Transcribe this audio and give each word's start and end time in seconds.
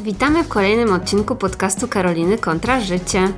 Witamy 0.00 0.44
w 0.44 0.48
kolejnym 0.48 0.92
odcinku 0.92 1.36
podcastu 1.36 1.88
Karoliny 1.88 2.38
kontra 2.38 2.80
życie. 2.80 3.28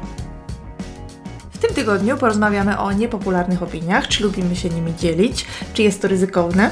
W 1.50 1.58
tym 1.58 1.75
tygodniu 1.75 2.17
porozmawiamy 2.17 2.79
o 2.79 2.92
niepopularnych 2.92 3.62
opiniach, 3.62 4.08
czy 4.08 4.24
lubimy 4.24 4.56
się 4.56 4.68
nimi 4.68 4.94
dzielić, 4.94 5.46
czy 5.74 5.82
jest 5.82 6.02
to 6.02 6.08
ryzykowne. 6.08 6.71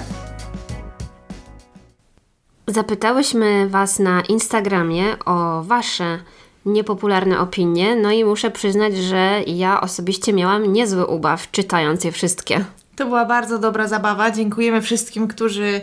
Zapytałyśmy 2.66 3.68
Was 3.68 3.98
na 3.98 4.20
Instagramie 4.20 5.04
o 5.24 5.62
Wasze 5.62 6.18
niepopularne 6.66 7.40
opinie, 7.40 7.96
no 7.96 8.12
i 8.12 8.24
muszę 8.24 8.50
przyznać, 8.50 8.96
że 8.96 9.42
ja 9.46 9.80
osobiście 9.80 10.32
miałam 10.32 10.72
niezły 10.72 11.06
ubaw 11.06 11.50
czytając 11.50 12.04
je 12.04 12.12
wszystkie. 12.12 12.64
To 12.96 13.04
była 13.04 13.24
bardzo 13.24 13.58
dobra 13.58 13.88
zabawa. 13.88 14.30
Dziękujemy 14.30 14.82
wszystkim, 14.82 15.28
którzy 15.28 15.80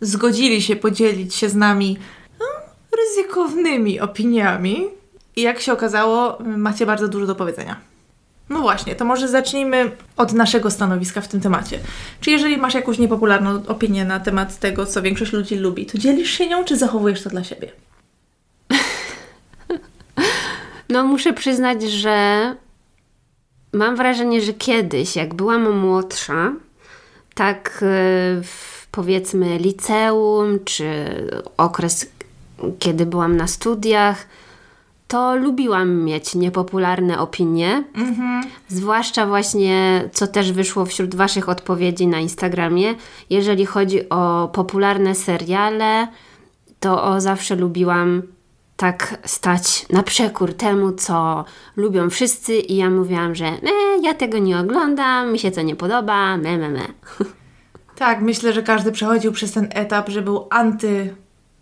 zgodzili 0.00 0.62
się 0.62 0.76
podzielić 0.76 1.34
się 1.34 1.48
z 1.48 1.54
nami 1.54 1.98
ryzykownymi 3.00 4.00
opiniami. 4.00 4.88
I 5.36 5.42
jak 5.42 5.60
się 5.60 5.72
okazało, 5.72 6.38
macie 6.56 6.86
bardzo 6.86 7.08
dużo 7.08 7.26
do 7.26 7.34
powiedzenia. 7.34 7.76
No 8.48 8.60
właśnie, 8.60 8.94
to 8.94 9.04
może 9.04 9.28
zacznijmy 9.28 9.90
od 10.16 10.32
naszego 10.32 10.70
stanowiska 10.70 11.20
w 11.20 11.28
tym 11.28 11.40
temacie. 11.40 11.78
Czy 12.20 12.30
jeżeli 12.30 12.56
masz 12.56 12.74
jakąś 12.74 12.98
niepopularną 12.98 13.62
opinię 13.68 14.04
na 14.04 14.20
temat 14.20 14.58
tego, 14.58 14.86
co 14.86 15.02
większość 15.02 15.32
ludzi 15.32 15.56
lubi, 15.56 15.86
to 15.86 15.98
dzielisz 15.98 16.30
się 16.30 16.48
nią, 16.48 16.64
czy 16.64 16.76
zachowujesz 16.76 17.22
to 17.22 17.30
dla 17.30 17.44
siebie? 17.44 17.72
No, 20.88 21.04
muszę 21.04 21.32
przyznać, 21.32 21.82
że 21.82 22.56
mam 23.72 23.96
wrażenie, 23.96 24.40
że 24.40 24.52
kiedyś, 24.52 25.16
jak 25.16 25.34
byłam 25.34 25.78
młodsza, 25.78 26.52
tak 27.34 27.68
e, 27.68 27.86
w, 28.42 28.86
powiedzmy 28.90 29.58
liceum, 29.58 30.58
czy 30.64 30.86
okres, 31.56 32.06
kiedy 32.78 33.06
byłam 33.06 33.36
na 33.36 33.46
studiach, 33.46 34.26
to 35.08 35.36
lubiłam 35.36 36.04
mieć 36.04 36.34
niepopularne 36.34 37.18
opinie. 37.18 37.84
Zwłaszcza 38.68 39.26
właśnie, 39.26 40.04
co 40.12 40.26
też 40.26 40.52
wyszło 40.52 40.84
wśród 40.84 41.14
Waszych 41.14 41.48
odpowiedzi 41.48 42.06
na 42.06 42.18
Instagramie, 42.20 42.94
jeżeli 43.30 43.66
chodzi 43.66 44.08
o 44.08 44.50
popularne 44.52 45.14
seriale, 45.14 46.08
to 46.80 47.04
o, 47.04 47.20
zawsze 47.20 47.56
lubiłam 47.56 48.22
tak 48.76 49.18
stać 49.24 49.86
na 49.90 50.02
przekór 50.02 50.54
temu, 50.54 50.92
co 50.92 51.44
lubią 51.76 52.10
wszyscy 52.10 52.54
i 52.58 52.76
ja 52.76 52.90
mówiłam, 52.90 53.34
że 53.34 53.44
e, 53.46 53.58
ja 54.02 54.14
tego 54.14 54.38
nie 54.38 54.58
oglądam, 54.58 55.32
mi 55.32 55.38
się 55.38 55.50
to 55.50 55.62
nie 55.62 55.76
podoba, 55.76 56.36
me, 56.36 56.58
me, 56.58 56.68
me. 56.68 56.86
Tak, 57.96 58.20
myślę, 58.20 58.52
że 58.52 58.62
każdy 58.62 58.92
przechodził 58.92 59.32
przez 59.32 59.52
ten 59.52 59.68
etap, 59.70 60.08
że 60.08 60.22
był 60.22 60.46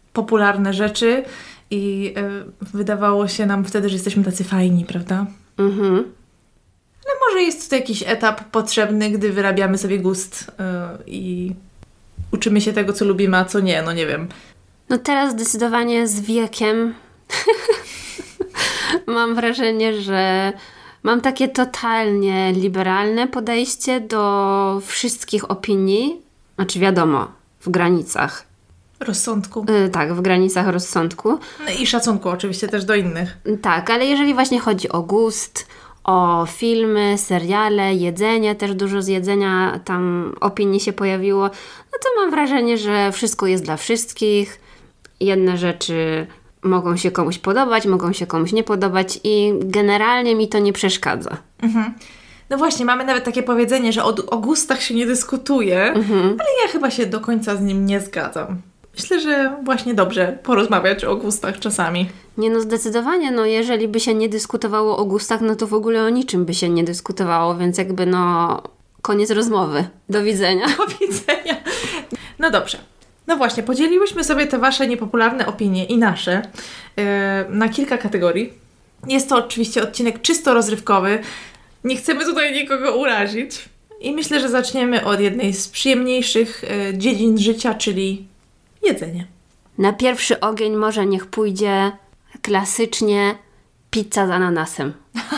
antypopularne 0.08 0.72
rzeczy 0.72 1.24
i 1.70 2.14
e, 2.16 2.44
wydawało 2.60 3.28
się 3.28 3.46
nam 3.46 3.64
wtedy, 3.64 3.88
że 3.88 3.94
jesteśmy 3.94 4.24
tacy 4.24 4.44
fajni, 4.44 4.84
prawda? 4.84 5.26
Mhm. 5.58 5.94
Ale 7.06 7.14
może 7.28 7.42
jest 7.42 7.70
to 7.70 7.76
jakiś 7.76 8.04
etap 8.06 8.44
potrzebny, 8.44 9.10
gdy 9.10 9.32
wyrabiamy 9.32 9.78
sobie 9.78 9.98
gust 9.98 10.50
e, 10.58 10.88
i 11.06 11.52
uczymy 12.32 12.60
się 12.60 12.72
tego, 12.72 12.92
co 12.92 13.04
lubimy, 13.04 13.36
a 13.36 13.44
co 13.44 13.60
nie, 13.60 13.82
no 13.82 13.92
nie 13.92 14.06
wiem. 14.06 14.28
No 14.88 14.98
teraz 14.98 15.32
zdecydowanie 15.32 16.08
z 16.08 16.20
wiekiem 16.20 16.94
mam 19.06 19.34
wrażenie, 19.34 20.00
że 20.00 20.52
mam 21.02 21.20
takie 21.20 21.48
totalnie 21.48 22.52
liberalne 22.52 23.26
podejście 23.26 24.00
do 24.00 24.82
wszystkich 24.86 25.50
opinii. 25.50 26.22
Znaczy 26.54 26.78
wiadomo, 26.78 27.28
w 27.60 27.70
granicach. 27.70 28.47
Rozsądku. 29.00 29.66
Y, 29.86 29.88
tak, 29.88 30.14
w 30.14 30.20
granicach 30.20 30.68
rozsądku. 30.68 31.28
No 31.66 31.72
i 31.80 31.86
szacunku 31.86 32.28
oczywiście 32.28 32.68
też 32.68 32.84
do 32.84 32.94
innych. 32.94 33.38
Tak, 33.62 33.90
ale 33.90 34.06
jeżeli 34.06 34.34
właśnie 34.34 34.60
chodzi 34.60 34.88
o 34.88 35.02
gust, 35.02 35.66
o 36.04 36.46
filmy, 36.46 37.14
seriale, 37.18 37.94
jedzenie, 37.94 38.54
też 38.54 38.74
dużo 38.74 39.02
z 39.02 39.08
jedzenia 39.08 39.80
tam 39.84 40.34
opinii 40.40 40.80
się 40.80 40.92
pojawiło, 40.92 41.42
no 41.92 41.98
to 42.02 42.20
mam 42.20 42.30
wrażenie, 42.30 42.78
że 42.78 43.12
wszystko 43.12 43.46
jest 43.46 43.64
dla 43.64 43.76
wszystkich. 43.76 44.60
Jedne 45.20 45.58
rzeczy 45.58 46.26
mogą 46.62 46.96
się 46.96 47.10
komuś 47.10 47.38
podobać, 47.38 47.86
mogą 47.86 48.12
się 48.12 48.26
komuś 48.26 48.52
nie 48.52 48.64
podobać 48.64 49.20
i 49.24 49.52
generalnie 49.60 50.34
mi 50.34 50.48
to 50.48 50.58
nie 50.58 50.72
przeszkadza. 50.72 51.36
No 52.50 52.58
właśnie, 52.58 52.84
mamy 52.84 53.04
nawet 53.04 53.24
takie 53.24 53.42
powiedzenie, 53.42 53.92
że 53.92 54.04
o, 54.04 54.14
o 54.26 54.38
gustach 54.38 54.82
się 54.82 54.94
nie 54.94 55.06
dyskutuje, 55.06 55.92
ale 56.40 56.48
ja 56.64 56.72
chyba 56.72 56.90
się 56.90 57.06
do 57.06 57.20
końca 57.20 57.56
z 57.56 57.60
nim 57.60 57.86
nie 57.86 58.00
zgadzam. 58.00 58.62
Myślę, 58.98 59.20
że 59.20 59.56
właśnie 59.64 59.94
dobrze 59.94 60.38
porozmawiać 60.42 61.04
o 61.04 61.16
gustach 61.16 61.58
czasami. 61.58 62.08
Nie 62.38 62.50
no, 62.50 62.60
zdecydowanie, 62.60 63.30
no 63.30 63.46
jeżeli 63.46 63.88
by 63.88 64.00
się 64.00 64.14
nie 64.14 64.28
dyskutowało 64.28 64.96
o 64.96 65.04
gustach, 65.04 65.40
no 65.40 65.56
to 65.56 65.66
w 65.66 65.74
ogóle 65.74 66.04
o 66.04 66.08
niczym 66.08 66.44
by 66.44 66.54
się 66.54 66.68
nie 66.68 66.84
dyskutowało, 66.84 67.56
więc 67.56 67.78
jakby 67.78 68.06
no 68.06 68.62
koniec 69.02 69.30
rozmowy. 69.30 69.84
Do 70.08 70.22
widzenia. 70.22 70.66
Do 70.78 70.86
widzenia. 70.86 71.56
No 72.38 72.50
dobrze. 72.50 72.78
No 73.26 73.36
właśnie, 73.36 73.62
podzieliłyśmy 73.62 74.24
sobie 74.24 74.46
te 74.46 74.58
Wasze 74.58 74.86
niepopularne 74.86 75.46
opinie 75.46 75.84
i 75.84 75.98
nasze 75.98 76.42
yy, 76.96 77.04
na 77.48 77.68
kilka 77.68 77.98
kategorii. 77.98 78.52
Jest 79.08 79.28
to 79.28 79.36
oczywiście 79.36 79.82
odcinek 79.82 80.22
czysto 80.22 80.54
rozrywkowy. 80.54 81.18
Nie 81.84 81.96
chcemy 81.96 82.24
tutaj 82.24 82.54
nikogo 82.54 82.96
urazić. 82.96 83.68
I 84.00 84.12
myślę, 84.12 84.40
że 84.40 84.48
zaczniemy 84.48 85.04
od 85.04 85.20
jednej 85.20 85.54
z 85.54 85.68
przyjemniejszych 85.68 86.62
yy, 86.62 86.98
dziedzin 86.98 87.38
życia, 87.38 87.74
czyli 87.74 88.26
jedzenie. 88.82 89.26
Na 89.78 89.92
pierwszy 89.92 90.40
ogień 90.40 90.76
może 90.76 91.06
niech 91.06 91.26
pójdzie 91.26 91.92
klasycznie 92.42 93.34
pizza 93.90 94.26
z 94.26 94.30
ananasem. 94.30 94.92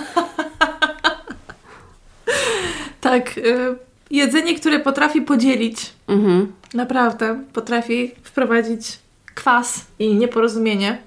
Tak, 3.01 3.37
yy, 3.37 3.79
jedzenie, 4.11 4.55
które 4.55 4.81
potrafi 4.81 5.23
podzielić. 5.23 5.93
Mhm. 6.09 6.53
Naprawdę, 6.75 7.45
potrafi 7.53 8.13
wprowadzić 8.23 8.99
kwas 9.35 9.87
i 9.99 10.15
nieporozumienie. 10.15 10.99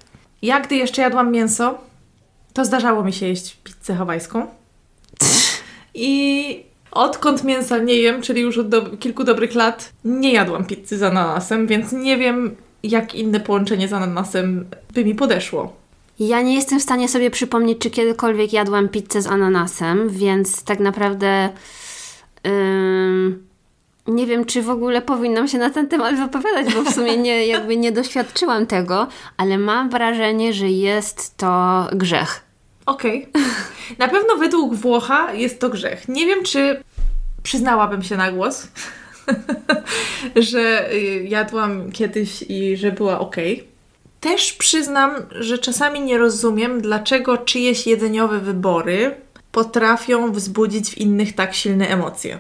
Ja, 0.42 0.60
gdy 0.60 0.76
jeszcze 0.76 1.02
jadłam 1.02 1.32
mięso, 1.32 1.78
to 2.54 2.66
zdarzało 2.66 3.04
mi 3.04 3.14
się 3.14 3.28
jeść 3.28 3.58
pizzę 3.64 3.96
hawajską. 3.96 4.48
I 5.94 6.66
odkąd 6.94 7.44
mięsa 7.44 7.78
nie 7.78 7.96
jem, 7.96 8.22
czyli 8.22 8.42
już 8.42 8.58
od 8.58 8.70
do 8.70 8.98
kilku 8.98 9.24
dobrych 9.24 9.56
lat, 9.56 9.94
nie 10.06 10.34
jadłam 10.34 10.66
pizzy 10.66 10.98
z 10.98 11.04
ananasem, 11.04 11.68
więc 11.68 11.92
nie 11.92 12.18
wiem, 12.18 12.56
jak 12.84 13.16
inne 13.16 13.40
połączenie 13.40 13.88
z 13.88 13.94
ananasem 13.94 14.66
by 14.94 15.06
mi 15.06 15.16
podeszło. 15.16 15.74
Ja 16.20 16.42
nie 16.42 16.56
jestem 16.56 16.80
w 16.80 16.84
stanie 16.84 17.08
sobie 17.08 17.32
przypomnieć, 17.32 17.78
czy 17.80 17.90
kiedykolwiek 17.90 18.54
jadłam 18.54 18.90
pizzę 18.90 19.22
z 19.22 19.28
ananasem, 19.28 20.10
więc 20.10 20.64
tak 20.64 20.80
naprawdę 20.80 21.50
nie 24.08 24.26
wiem, 24.28 24.46
czy 24.46 24.62
w 24.62 24.70
ogóle 24.70 25.02
powinnam 25.02 25.48
się 25.48 25.58
na 25.58 25.70
ten 25.70 25.88
temat 25.88 26.16
wypowiadać, 26.16 26.74
bo 26.74 26.84
w 26.84 26.94
sumie 26.94 27.18
nie, 27.18 27.48
jakby 27.48 27.78
nie 27.78 27.92
doświadczyłam 27.92 28.66
tego, 28.66 29.08
ale 29.38 29.58
mam 29.58 29.90
wrażenie, 29.90 30.54
że 30.54 30.70
jest 30.70 31.38
to 31.38 31.88
grzech. 31.94 32.42
Okej. 32.86 33.28
Na 34.00 34.08
pewno 34.08 34.36
według 34.36 34.76
Włocha 34.76 35.34
jest 35.34 35.60
to 35.60 35.70
grzech. 35.70 36.08
Nie 36.08 36.26
wiem, 36.26 36.44
czy 36.44 36.84
przyznałabym 37.44 38.04
się 38.04 38.18
na 38.18 38.32
głos, 38.32 38.68
że 40.36 40.94
y, 40.94 41.26
jadłam 41.28 41.92
kiedyś 41.92 42.42
i 42.50 42.78
że 42.78 42.92
była 42.92 43.20
ok. 43.20 43.36
Też 44.20 44.54
przyznam, 44.54 45.12
że 45.32 45.58
czasami 45.58 46.02
nie 46.02 46.18
rozumiem, 46.18 46.82
dlaczego 46.82 47.38
czyjeś 47.38 47.88
jedzeniowe 47.88 48.40
wybory 48.40 49.16
potrafią 49.52 50.32
wzbudzić 50.32 50.90
w 50.90 50.98
innych 50.98 51.36
tak 51.36 51.54
silne 51.54 51.88
emocje. 51.88 52.40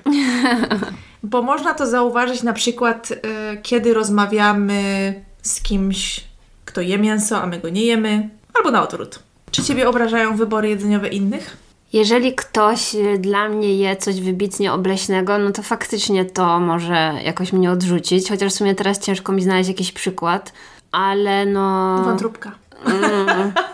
Bo 1.24 1.42
można 1.42 1.74
to 1.74 1.88
zauważyć 1.88 2.44
na 2.44 2.54
przykład, 2.54 3.12
y, 3.12 3.18
kiedy 3.64 3.94
rozmawiamy 3.94 5.14
z 5.42 5.62
kimś, 5.62 6.24
kto 6.66 6.82
je 6.82 6.98
mięso, 6.98 7.42
a 7.42 7.48
my 7.48 7.60
go 7.60 7.70
nie 7.70 7.86
jemy, 7.86 8.30
albo 8.54 8.72
na 8.72 8.84
odwrót. 8.84 9.20
Czy 9.54 9.64
Ciebie 9.64 9.90
obrażają 9.90 10.36
wybory 10.36 10.70
jedzeniowe 10.70 11.08
innych? 11.08 11.58
Jeżeli 11.94 12.36
ktoś 12.36 12.96
y, 12.96 13.18
dla 13.20 13.50
mnie 13.50 13.76
je 13.76 13.96
coś 13.96 14.22
wybitnie 14.22 14.74
obleśnego, 14.74 15.38
no 15.38 15.52
to 15.52 15.62
faktycznie 15.64 16.26
to 16.26 16.60
może 16.60 17.14
jakoś 17.24 17.54
mnie 17.54 17.72
odrzucić, 17.72 18.30
chociaż 18.30 18.54
w 18.54 18.56
sumie 18.56 18.76
teraz 18.76 19.00
ciężko 19.00 19.32
mi 19.32 19.42
znaleźć 19.42 19.70
jakiś 19.70 19.92
przykład, 19.92 20.54
ale 20.92 21.46
no... 21.46 21.98
Wątróbka. 22.04 22.52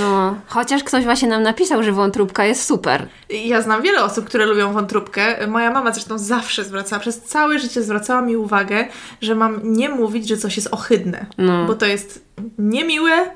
No, 0.00 0.36
chociaż 0.46 0.84
ktoś 0.84 1.04
właśnie 1.04 1.28
nam 1.28 1.42
napisał, 1.42 1.82
że 1.82 1.92
wątróbka 1.92 2.44
jest 2.44 2.64
super. 2.64 3.08
Ja 3.28 3.62
znam 3.62 3.82
wiele 3.82 4.04
osób, 4.04 4.24
które 4.24 4.46
lubią 4.46 4.72
wątróbkę. 4.72 5.46
Moja 5.46 5.70
mama 5.70 5.92
zresztą 5.92 6.18
zawsze 6.18 6.64
zwracała, 6.64 7.00
przez 7.00 7.20
całe 7.20 7.58
życie 7.58 7.82
zwracała 7.82 8.22
mi 8.22 8.36
uwagę, 8.36 8.86
że 9.20 9.34
mam 9.34 9.60
nie 9.62 9.88
mówić, 9.88 10.28
że 10.28 10.36
coś 10.36 10.56
jest 10.56 10.68
ohydne. 10.70 11.26
No. 11.38 11.66
Bo 11.66 11.74
to 11.74 11.86
jest 11.86 12.24
niemiłe. 12.58 13.30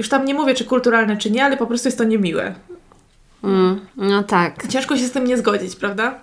Już 0.00 0.08
tam 0.08 0.24
nie 0.24 0.34
mówię, 0.34 0.54
czy 0.54 0.64
kulturalne, 0.64 1.16
czy 1.16 1.30
nie, 1.30 1.44
ale 1.44 1.56
po 1.56 1.66
prostu 1.66 1.88
jest 1.88 1.98
to 1.98 2.04
niemiłe. 2.04 2.54
Mm, 3.44 3.80
no 3.96 4.22
tak. 4.22 4.66
Ciężko 4.68 4.96
się 4.96 5.06
z 5.06 5.12
tym 5.12 5.26
nie 5.26 5.38
zgodzić, 5.38 5.76
prawda? 5.76 6.18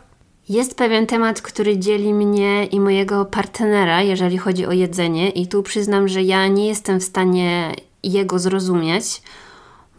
Jest 0.50 0.78
pewien 0.78 1.08
temat, 1.08 1.42
który 1.42 1.78
dzieli 1.78 2.14
mnie 2.14 2.66
i 2.66 2.80
mojego 2.80 3.26
partnera, 3.26 4.02
jeżeli 4.02 4.38
chodzi 4.38 4.66
o 4.66 4.72
jedzenie, 4.72 5.30
i 5.30 5.48
tu 5.48 5.64
przyznam, 5.64 6.08
że 6.08 6.24
ja 6.24 6.48
nie 6.48 6.68
jestem 6.68 7.00
w 7.00 7.04
stanie 7.04 7.72
jego 8.04 8.40
zrozumieć, 8.40 9.22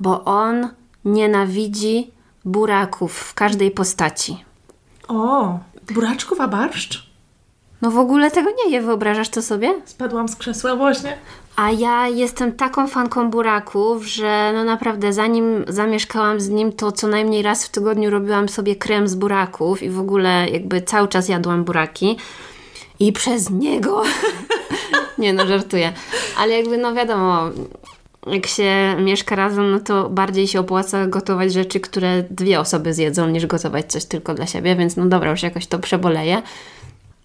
bo 0.01 0.25
on 0.25 0.69
nienawidzi 1.05 2.11
buraków 2.45 3.13
w 3.13 3.35
każdej 3.35 3.71
postaci. 3.71 4.45
O, 5.09 5.59
buraczków, 5.95 6.41
a 6.41 6.49
barszcz? 6.49 7.11
No 7.83 7.91
w 7.91 7.99
ogóle 7.99 8.31
tego 8.31 8.51
nie 8.65 8.73
je, 8.73 8.83
wyobrażasz 8.83 9.29
to 9.29 9.43
sobie? 9.43 9.75
Spadłam 9.85 10.29
z 10.29 10.37
krzesła 10.37 10.77
właśnie. 10.77 11.19
A 11.59 11.71
ja 11.71 12.09
jestem 12.09 12.53
taką 12.53 12.87
fanką 12.87 13.31
buraków, 13.31 14.07
że 14.07 14.51
no 14.55 14.65
naprawdę 14.65 15.13
zanim 15.13 15.65
zamieszkałam 15.69 16.41
z 16.41 16.49
nim, 16.49 16.73
to 16.73 16.93
co 16.93 17.07
najmniej 17.07 17.43
raz 17.43 17.67
w 17.67 17.69
tygodniu 17.69 18.11
robiłam 18.11 18.49
sobie 18.49 18.77
krem 18.77 19.09
z 19.09 19.15
buraków 19.15 19.83
i 19.83 19.91
w 19.91 20.01
ogóle 20.01 20.49
jakby 20.49 20.83
cały 20.83 21.09
czas 21.09 21.29
jadłam 21.29 21.65
buraki. 21.65 22.17
I 23.01 23.13
przez 23.13 23.51
niego. 23.51 24.03
nie 25.19 25.33
no, 25.33 25.47
żartuję. 25.47 25.93
Ale 26.39 26.59
jakby 26.59 26.79
no 26.79 26.95
wiadomo, 26.95 27.51
jak 28.27 28.47
się 28.47 28.97
mieszka 28.99 29.37
razem, 29.37 29.71
no 29.71 29.81
to 29.81 30.11
bardziej 30.11 30.49
się 30.49 30.61
opłaca 30.61 31.07
gotować 31.07 31.53
rzeczy, 31.53 31.81
które 31.81 32.23
dwie 32.31 32.61
osoby 32.61 32.95
zjedzą, 32.95 33.29
niż 33.29 33.47
gotować 33.47 33.93
coś 33.93 34.05
tylko 34.05 34.35
dla 34.35 34.47
siebie, 34.47 34.77
więc 34.77 34.97
no 34.97 35.07
dobra, 35.07 35.31
już 35.31 35.43
jakoś 35.43 35.67
to 35.67 35.79
przeboleję. 35.79 36.43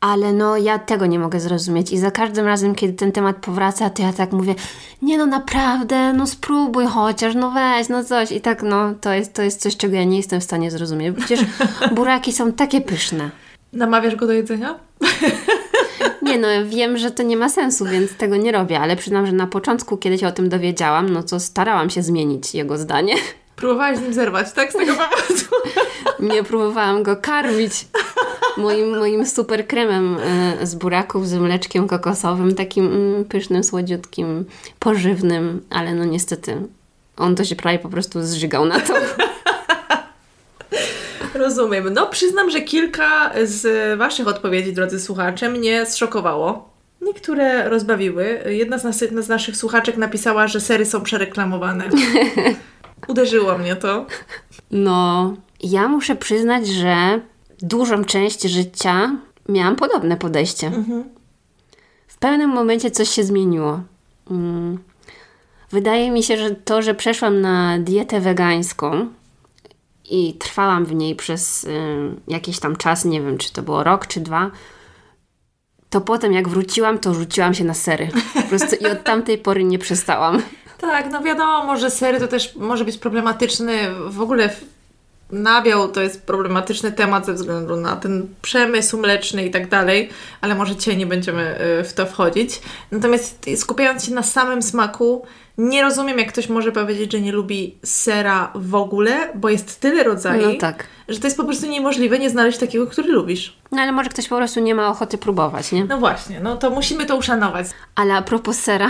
Ale 0.04 0.34
no, 0.34 0.58
ja 0.58 0.80
tego 0.80 1.06
nie 1.06 1.20
mogę 1.20 1.40
zrozumieć 1.40 1.92
i 1.92 1.98
za 1.98 2.12
każdym 2.12 2.46
razem, 2.46 2.76
kiedy 2.76 2.94
ten 2.94 3.12
temat 3.12 3.36
powraca, 3.36 3.90
to 3.90 4.02
ja 4.02 4.14
tak 4.14 4.32
mówię, 4.32 4.56
nie 5.02 5.18
no 5.18 5.26
naprawdę, 5.26 6.14
no 6.14 6.28
spróbuj 6.28 6.86
chociaż, 6.86 7.36
no 7.36 7.52
weź, 7.52 7.90
no 7.90 8.04
coś. 8.04 8.32
I 8.32 8.42
tak 8.42 8.64
no, 8.64 8.94
to 9.02 9.14
jest, 9.14 9.34
to 9.34 9.42
jest 9.42 9.62
coś, 9.62 9.78
czego 9.78 9.96
ja 9.96 10.04
nie 10.04 10.18
jestem 10.18 10.42
w 10.42 10.44
stanie 10.44 10.72
zrozumieć. 10.72 11.16
Przecież 11.18 11.46
buraki 11.96 12.34
są 12.34 12.52
takie 12.52 12.82
pyszne. 12.82 13.30
Namawiasz 13.74 14.16
go 14.16 14.28
do 14.28 14.34
jedzenia? 14.34 14.76
Nie 16.22 16.38
no, 16.38 16.48
wiem, 16.66 16.98
że 16.98 17.12
to 17.12 17.24
nie 17.24 17.38
ma 17.38 17.50
sensu, 17.50 17.86
więc 17.86 18.16
tego 18.16 18.36
nie 18.36 18.52
robię, 18.52 18.80
ale 18.80 18.96
przyznam, 18.96 19.26
że 19.26 19.32
na 19.32 19.48
początku, 19.48 19.98
kiedy 19.98 20.18
się 20.18 20.28
o 20.28 20.32
tym 20.32 20.50
dowiedziałam, 20.50 21.10
no 21.10 21.24
to 21.24 21.40
starałam 21.40 21.90
się 21.90 22.04
zmienić 22.04 22.56
jego 22.56 22.78
zdanie. 22.78 23.16
Próbowałaś 23.56 23.98
z 23.98 24.02
nim 24.02 24.14
zerwać, 24.14 24.52
tak? 24.52 24.72
Z 24.72 24.74
tego 24.74 24.94
powodu. 24.94 25.70
Nie 26.34 26.44
próbowałam 26.44 27.04
go 27.04 27.16
karmić 27.18 27.88
moim, 28.58 28.98
moim 28.98 29.26
super 29.26 29.68
kremem 29.68 30.18
e, 30.62 30.68
z 30.68 30.76
buraków, 30.76 31.28
z 31.28 31.34
mleczkiem 31.34 31.88
kokosowym, 31.88 32.56
takim 32.56 32.86
mm, 32.86 33.26
pysznym, 33.26 33.64
słodziutkim, 33.64 34.46
pożywnym, 34.80 35.62
ale 35.70 35.94
no 35.94 36.06
niestety 36.06 36.58
on 37.18 37.36
to 37.36 37.44
się 37.44 37.56
prawie 37.56 37.80
po 37.80 37.90
prostu 37.90 38.24
zżygał 38.24 38.66
na 38.66 38.80
to. 38.80 38.94
Rozumiem. 41.34 41.94
No, 41.94 42.08
przyznam, 42.08 42.50
że 42.50 42.62
kilka 42.62 43.32
z 43.44 43.98
Waszych 44.00 44.28
odpowiedzi, 44.28 44.74
drodzy 44.74 45.00
słuchacze, 45.00 45.50
mnie 45.50 45.86
zszokowało. 45.86 46.70
Niektóre 47.02 47.70
rozbawiły. 47.70 48.44
Jedna 48.46 48.78
z, 48.78 48.84
nas, 48.84 49.02
jedna 49.02 49.22
z 49.22 49.28
naszych 49.28 49.58
słuchaczek 49.58 49.98
napisała, 49.98 50.48
że 50.48 50.62
sery 50.62 50.86
są 50.86 51.02
przereklamowane. 51.02 51.84
Uderzyło 53.08 53.58
mnie 53.58 53.76
to. 53.76 54.06
No, 54.72 55.34
ja 55.64 55.88
muszę 55.88 56.16
przyznać, 56.16 56.68
że 56.68 57.22
dużą 57.62 58.04
część 58.04 58.42
życia 58.42 59.18
miałam 59.50 59.76
podobne 59.76 60.18
podejście. 60.18 60.68
Mhm. 60.68 61.04
W 62.08 62.18
pewnym 62.18 62.50
momencie 62.50 62.92
coś 62.92 63.10
się 63.10 63.24
zmieniło. 63.24 63.82
Mm. 64.32 64.80
Wydaje 65.72 66.12
mi 66.12 66.24
się, 66.24 66.38
że 66.38 66.56
to, 66.56 66.82
że 66.82 66.94
przeszłam 66.94 67.42
na 67.42 67.80
dietę 67.80 68.20
wegańską 68.20 69.08
i 70.10 70.34
trwałam 70.34 70.86
w 70.86 70.96
niej 70.96 71.16
przez 71.16 71.64
y, 71.64 71.70
jakiś 72.28 72.60
tam 72.60 72.76
czas, 72.76 73.06
nie 73.06 73.22
wiem, 73.22 73.38
czy 73.38 73.54
to 73.54 73.62
było 73.62 73.84
rok 73.84 74.08
czy 74.08 74.20
dwa, 74.20 74.52
to 75.90 76.02
potem 76.02 76.34
jak 76.34 76.50
wróciłam, 76.50 77.00
to 77.00 77.14
rzuciłam 77.14 77.54
się 77.54 77.64
na 77.64 77.74
sery. 77.74 78.10
Po 78.34 78.42
prostu 78.42 78.76
i 78.76 78.86
od 78.86 79.04
tamtej 79.04 79.38
pory 79.38 79.64
nie 79.64 79.80
przestałam. 79.80 80.42
Tak, 80.92 81.12
no 81.12 81.22
wiadomo, 81.22 81.78
że 81.78 81.92
sery 81.92 82.20
to 82.20 82.28
też 82.28 82.56
może 82.56 82.86
być 82.86 82.98
problematyczny 82.98 83.78
w 84.10 84.22
ogóle 84.22 84.50
nabiał 85.32 85.88
to 85.88 86.02
jest 86.02 86.26
problematyczny 86.26 86.92
temat 86.92 87.26
ze 87.26 87.34
względu 87.34 87.76
na 87.76 87.96
ten 87.96 88.28
przemysł 88.42 88.98
mleczny 88.98 89.46
i 89.46 89.52
tak 89.52 89.70
dalej, 89.70 90.10
ale 90.42 90.56
może 90.56 90.76
dzisiaj 90.76 90.98
nie 90.98 91.06
będziemy 91.06 91.62
y, 91.80 91.84
w 91.84 91.94
to 91.94 92.06
wchodzić. 92.06 92.62
Natomiast 92.92 93.46
skupiając 93.56 94.06
się 94.06 94.14
na 94.14 94.24
samym 94.24 94.62
smaku, 94.62 95.26
nie 95.58 95.82
rozumiem, 95.82 96.20
jak 96.20 96.28
ktoś 96.32 96.50
może 96.50 96.72
powiedzieć, 96.72 97.12
że 97.12 97.22
nie 97.22 97.32
lubi 97.32 97.78
sera 97.86 98.52
w 98.56 98.76
ogóle, 98.76 99.30
bo 99.36 99.50
jest 99.50 99.80
tyle 99.80 100.04
rodzajów, 100.04 100.54
No 100.54 100.60
tak. 100.60 100.88
że 101.10 101.20
to 101.20 101.28
jest 101.28 101.38
po 101.38 101.44
prostu 101.44 101.68
niemożliwe 101.68 102.20
nie 102.20 102.30
znaleźć 102.30 102.58
takiego, 102.58 102.88
który 102.88 103.12
lubisz. 103.12 103.58
No 103.72 103.82
ale 103.82 103.92
może 103.92 104.10
ktoś 104.10 104.28
po 104.28 104.38
prostu 104.38 104.60
nie 104.60 104.76
ma 104.76 104.88
ochoty 104.90 105.18
próbować, 105.18 105.72
nie? 105.72 105.86
No 105.86 105.98
właśnie, 105.98 106.40
no 106.40 106.56
to 106.58 106.70
musimy 106.70 107.06
to 107.06 107.16
uszanować. 107.16 107.68
Ale 107.96 108.14
a 108.14 108.22
propos 108.22 108.58
sera, 108.60 108.90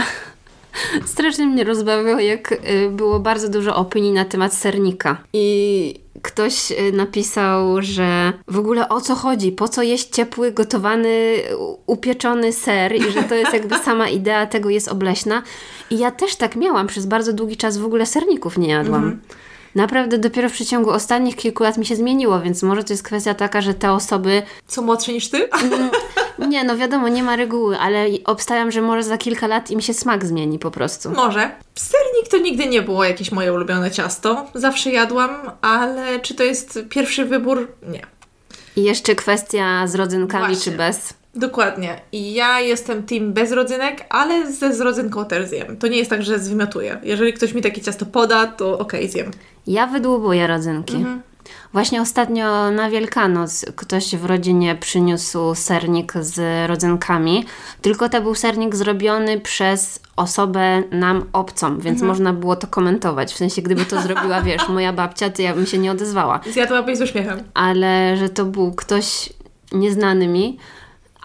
strasznie 1.05 1.45
mnie 1.45 1.63
rozbawiło, 1.63 2.19
jak 2.19 2.51
y, 2.51 2.89
było 2.89 3.19
bardzo 3.19 3.49
dużo 3.49 3.75
opinii 3.75 4.11
na 4.11 4.25
temat 4.25 4.53
sernika. 4.53 5.17
I 5.33 6.03
ktoś 6.21 6.71
y, 6.71 6.91
napisał, 6.93 7.81
że 7.81 8.33
w 8.47 8.59
ogóle 8.59 8.89
o 8.89 9.01
co 9.01 9.15
chodzi, 9.15 9.51
po 9.51 9.67
co 9.67 9.81
jeść 9.81 10.09
ciepły, 10.09 10.51
gotowany, 10.51 11.37
upieczony 11.85 12.53
ser 12.53 12.95
i 12.95 13.11
że 13.11 13.23
to 13.23 13.35
jest 13.35 13.53
jakby 13.53 13.77
sama 13.85 14.09
idea 14.09 14.45
tego 14.45 14.69
jest 14.69 14.87
obleśna. 14.87 15.43
I 15.89 15.97
ja 15.97 16.11
też 16.11 16.35
tak 16.35 16.55
miałam, 16.55 16.87
przez 16.87 17.05
bardzo 17.05 17.33
długi 17.33 17.57
czas 17.57 17.77
w 17.77 17.85
ogóle 17.85 18.05
serników 18.05 18.57
nie 18.57 18.69
jadłam. 18.69 19.19
Naprawdę 19.75 20.17
dopiero 20.17 20.49
w 20.49 20.53
przeciągu 20.53 20.89
ostatnich 20.89 21.35
kilku 21.35 21.63
lat 21.63 21.77
mi 21.77 21.85
się 21.85 21.95
zmieniło, 21.95 22.39
więc 22.39 22.63
może 22.63 22.83
to 22.83 22.93
jest 22.93 23.03
kwestia 23.03 23.33
taka, 23.33 23.61
że 23.61 23.73
te 23.73 23.91
osoby 23.91 24.43
Co 24.67 24.81
młodsze 24.81 25.13
niż 25.13 25.29
ty? 25.29 25.49
Nie, 26.39 26.63
no 26.63 26.77
wiadomo, 26.77 27.07
nie 27.07 27.23
ma 27.23 27.35
reguły, 27.35 27.77
ale 27.77 28.05
obstawiam, 28.25 28.71
że 28.71 28.81
może 28.81 29.03
za 29.03 29.17
kilka 29.17 29.47
lat 29.47 29.71
im 29.71 29.81
się 29.81 29.93
smak 29.93 30.25
zmieni 30.25 30.59
po 30.59 30.71
prostu. 30.71 31.11
Może. 31.11 31.51
Sernik 31.75 32.27
to 32.31 32.37
nigdy 32.37 32.65
nie 32.67 32.81
było 32.81 33.03
jakieś 33.03 33.31
moje 33.31 33.53
ulubione 33.53 33.91
ciasto. 33.91 34.45
Zawsze 34.53 34.91
jadłam, 34.91 35.51
ale 35.61 36.19
czy 36.19 36.35
to 36.35 36.43
jest 36.43 36.79
pierwszy 36.89 37.25
wybór? 37.25 37.67
Nie. 37.87 38.01
I 38.75 38.83
jeszcze 38.83 39.15
kwestia 39.15 39.87
z 39.87 39.95
rodzynkami 39.95 40.45
Właśnie. 40.45 40.71
czy 40.71 40.77
bez. 40.77 41.13
Dokładnie. 41.35 42.01
I 42.11 42.33
ja 42.33 42.59
jestem 42.59 43.03
team 43.03 43.33
bez 43.33 43.51
rodzynek, 43.51 44.05
ale 44.09 44.51
ze 44.51 44.73
z 44.73 44.81
rodzynką 44.81 45.25
też 45.25 45.47
zjem. 45.47 45.77
To 45.77 45.87
nie 45.87 45.97
jest 45.97 46.09
tak, 46.09 46.23
że 46.23 46.39
zwymiotuję. 46.39 46.99
Jeżeli 47.03 47.33
ktoś 47.33 47.53
mi 47.53 47.61
takie 47.61 47.81
ciasto 47.81 48.05
poda, 48.05 48.47
to 48.47 48.79
okej, 48.79 49.09
zjem. 49.09 49.31
Ja 49.67 49.87
wydłubuję 49.87 50.47
rodzynki. 50.47 50.95
Mhm. 50.95 51.21
Właśnie 51.73 52.01
ostatnio 52.01 52.71
na 52.71 52.89
Wielkanoc 52.89 53.65
ktoś 53.75 54.15
w 54.15 54.25
rodzinie 54.25 54.75
przyniósł 54.75 55.55
sernik 55.55 56.13
z 56.19 56.39
rodzynkami, 56.69 57.45
tylko 57.81 58.09
to 58.09 58.21
był 58.21 58.35
sernik 58.35 58.75
zrobiony 58.75 59.39
przez 59.39 59.99
osobę 60.15 60.83
nam 60.91 61.25
obcą, 61.33 61.77
więc 61.79 61.95
Mhm. 62.01 62.07
można 62.07 62.33
było 62.33 62.55
to 62.55 62.67
komentować. 62.67 63.33
W 63.33 63.37
sensie, 63.37 63.61
gdyby 63.61 63.85
to 63.85 64.01
zrobiła, 64.01 64.41
wiesz, 64.47 64.69
moja 64.69 64.93
babcia, 64.93 65.29
to 65.29 65.41
ja 65.41 65.53
bym 65.55 65.65
się 65.65 65.77
nie 65.77 65.91
odezwała. 65.91 66.39
Zjadłabyś 66.51 66.97
z 66.97 67.01
uśmiechem. 67.01 67.43
ale 67.53 68.17
że 68.17 68.29
to 68.29 68.45
był 68.45 68.71
ktoś 68.73 69.29
nieznany 69.71 70.27
mi, 70.27 70.57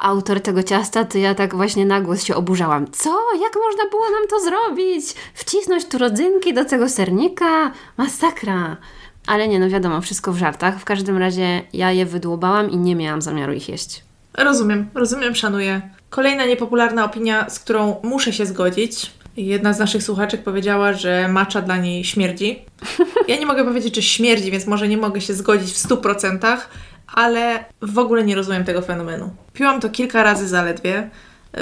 autor 0.03 0.41
tego 0.41 0.62
ciasta, 0.62 1.05
to 1.05 1.19
ja 1.19 1.35
tak 1.35 1.55
właśnie 1.55 1.87
na 1.87 2.00
głos 2.00 2.23
się 2.25 2.35
oburzałam. 2.35 2.91
Co? 2.93 3.11
Jak 3.43 3.53
można 3.67 3.91
było 3.91 4.05
nam 4.11 4.29
to 4.31 4.41
zrobić? 4.41 5.14
Wcisnąć 5.35 5.85
tu 5.85 5.99
rodzynki 5.99 6.55
do 6.55 6.64
tego 6.64 6.88
sernika? 6.88 7.71
Masakra! 7.97 8.76
Ale 9.29 9.49
nie, 9.49 9.59
no 9.59 9.69
wiadomo, 9.69 10.01
wszystko 10.01 10.33
w 10.33 10.39
żartach. 10.39 10.81
W 10.81 10.85
każdym 10.85 11.19
razie 11.19 11.63
ja 11.73 11.93
je 11.93 12.07
wydłubałam 12.07 12.71
i 12.71 12.77
nie 12.77 12.97
miałam 12.97 13.23
zamiaru 13.23 13.53
ich 13.53 13.69
jeść. 13.69 14.03
Rozumiem, 14.39 14.89
rozumiem, 14.95 15.35
szanuję. 15.35 15.81
Kolejna 16.11 16.47
niepopularna 16.47 17.05
opinia, 17.05 17.51
z 17.51 17.59
którą 17.59 17.97
muszę 18.03 18.33
się 18.33 18.47
zgodzić. 18.47 19.11
Jedna 19.37 19.73
z 19.73 19.79
naszych 19.79 20.03
słuchaczek 20.03 20.43
powiedziała, 20.43 20.93
że 20.93 21.29
macza 21.29 21.63
dla 21.63 21.77
niej 21.77 22.05
śmierdzi. 22.05 22.65
Ja 23.29 23.37
nie 23.37 23.47
mogę 23.47 23.65
powiedzieć, 23.65 23.95
czy 23.95 24.03
śmierdzi, 24.03 24.51
więc 24.51 24.67
może 24.67 24.89
nie 24.89 24.97
mogę 24.97 25.21
się 25.21 25.35
zgodzić 25.35 25.73
w 25.73 25.89
100%, 25.89 26.59
ale 27.15 27.65
w 27.83 27.99
ogóle 27.99 28.25
nie 28.25 28.35
rozumiem 28.35 28.65
tego 28.65 28.83
fenomenu. 28.83 29.31
Piłam 29.53 29.81
to 29.81 29.89
kilka 29.89 30.23
razy 30.23 30.49
zaledwie. 30.49 31.11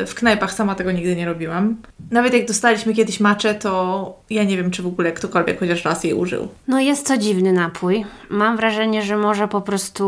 W 0.07 0.15
knajpach 0.15 0.53
sama 0.53 0.75
tego 0.75 0.93
nigdy 0.93 1.17
nie 1.17 1.27
robiłam. 1.27 1.77
Nawet 2.11 2.35
jak 2.35 2.47
dostaliśmy 2.47 2.95
kiedyś 2.95 3.21
maczę, 3.21 3.55
to 3.55 4.15
ja 4.31 4.45
nie 4.45 4.57
wiem, 4.57 4.71
czy 4.71 4.83
w 4.83 4.87
ogóle 4.87 5.13
ktokolwiek 5.13 5.61
chociaż 5.61 5.85
raz 5.85 6.05
jej 6.05 6.15
użył. 6.15 6.49
No 6.69 6.81
jest 6.81 7.07
to 7.07 7.19
dziwny 7.19 7.53
napój. 7.53 8.05
Mam 8.31 8.57
wrażenie, 8.57 9.03
że 9.03 9.17
może 9.17 9.49
po 9.49 9.61
prostu 9.61 10.07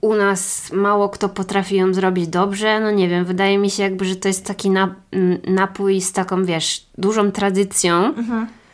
u 0.00 0.14
nas 0.14 0.72
mało 0.72 1.08
kto 1.08 1.28
potrafi 1.28 1.76
ją 1.76 1.94
zrobić 1.94 2.28
dobrze. 2.28 2.80
No 2.80 2.90
nie 2.90 3.08
wiem, 3.08 3.24
wydaje 3.24 3.58
mi 3.58 3.70
się 3.70 3.82
jakby, 3.82 4.04
że 4.04 4.16
to 4.16 4.28
jest 4.28 4.46
taki 4.46 4.70
napój 5.48 6.00
z 6.00 6.12
taką, 6.12 6.44
wiesz, 6.44 6.86
dużą 6.98 7.32
tradycją 7.32 8.14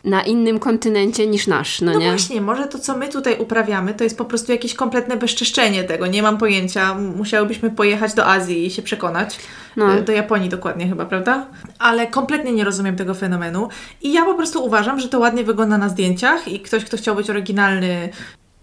na 0.04 0.22
innym 0.22 0.58
kontynencie 0.58 1.26
niż 1.26 1.46
nasz, 1.46 1.80
no, 1.80 1.92
No 1.92 1.98
nie? 1.98 2.10
właśnie, 2.10 2.40
może 2.40 2.66
to, 2.66 2.78
co 2.78 2.98
my 2.98 3.08
tutaj 3.08 3.36
uprawiamy, 3.38 3.94
to 3.94 4.04
jest 4.04 4.18
po 4.18 4.24
prostu 4.24 4.52
jakieś 4.52 4.74
kompletne 4.74 5.16
bezczeszczenie 5.16 5.84
tego. 5.84 6.06
Nie 6.06 6.22
mam 6.22 6.38
pojęcia. 6.38 6.94
Musiałybyśmy 6.94 7.70
pojechać 7.70 8.14
do 8.14 8.26
Azji 8.26 8.66
i 8.66 8.70
się 8.70 8.82
przekonać. 8.82 9.38
No. 9.76 9.94
E, 9.94 10.02
Do 10.02 10.12
Japonii 10.12 10.48
dokładnie 10.48 10.88
chyba, 10.88 11.04
prawda? 11.06 11.46
Ale 11.78 12.06
kompletnie 12.06 12.52
nie 12.52 12.64
rozumiem 12.64 12.96
tego 12.96 13.14
fenomenu. 13.14 13.68
I 14.02 14.12
ja 14.12 14.24
po 14.24 14.34
prostu 14.34 14.64
uważam, 14.64 15.00
że 15.00 15.08
to 15.08 15.18
ładnie 15.18 15.44
wygląda 15.44 15.78
na 15.78 15.88
zdjęciach 15.88 16.48
i 16.48 16.60
ktoś, 16.60 16.84
kto 16.84 16.96
chciał 16.96 17.14
być 17.14 17.30
oryginalny, 17.30 18.08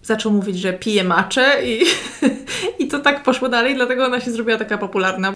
zaczął 0.02 0.32
mówić, 0.32 0.58
że 0.58 0.72
pije 0.72 1.04
macze 1.04 1.64
i, 1.64 1.84
i 2.84 2.88
to 2.88 2.98
tak 2.98 3.22
poszło 3.22 3.48
dalej, 3.48 3.74
dlatego 3.74 4.04
ona 4.04 4.20
się 4.20 4.30
zrobiła 4.30 4.58
taka 4.58 4.78
popularna. 4.78 5.32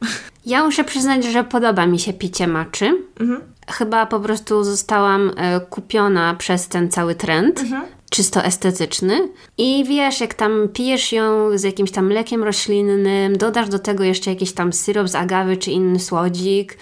Ja 0.46 0.64
muszę 0.64 0.84
przyznać, 0.84 1.24
że 1.24 1.44
podoba 1.44 1.86
mi 1.86 1.98
się 1.98 2.12
picie 2.12 2.46
maczy. 2.46 3.02
Mhm. 3.20 3.40
Chyba 3.70 4.06
po 4.06 4.20
prostu 4.20 4.64
zostałam 4.64 5.32
e, 5.36 5.60
kupiona 5.60 6.34
przez 6.34 6.68
ten 6.68 6.90
cały 6.90 7.14
trend. 7.14 7.64
Czysto 8.10 8.44
estetyczny. 8.44 9.28
I 9.58 9.84
wiesz, 9.84 10.20
jak 10.20 10.34
tam 10.34 10.68
pijesz 10.72 11.12
ją 11.12 11.58
z 11.58 11.62
jakimś 11.62 11.90
tam 11.90 12.06
mlekiem 12.06 12.44
roślinnym, 12.44 13.38
dodasz 13.38 13.68
do 13.68 13.78
tego 13.78 14.04
jeszcze 14.04 14.30
jakiś 14.30 14.52
tam 14.52 14.72
syrop 14.72 15.08
z 15.08 15.14
agawy 15.14 15.56
czy 15.56 15.70
inny 15.70 16.00
słodzik, 16.00 16.78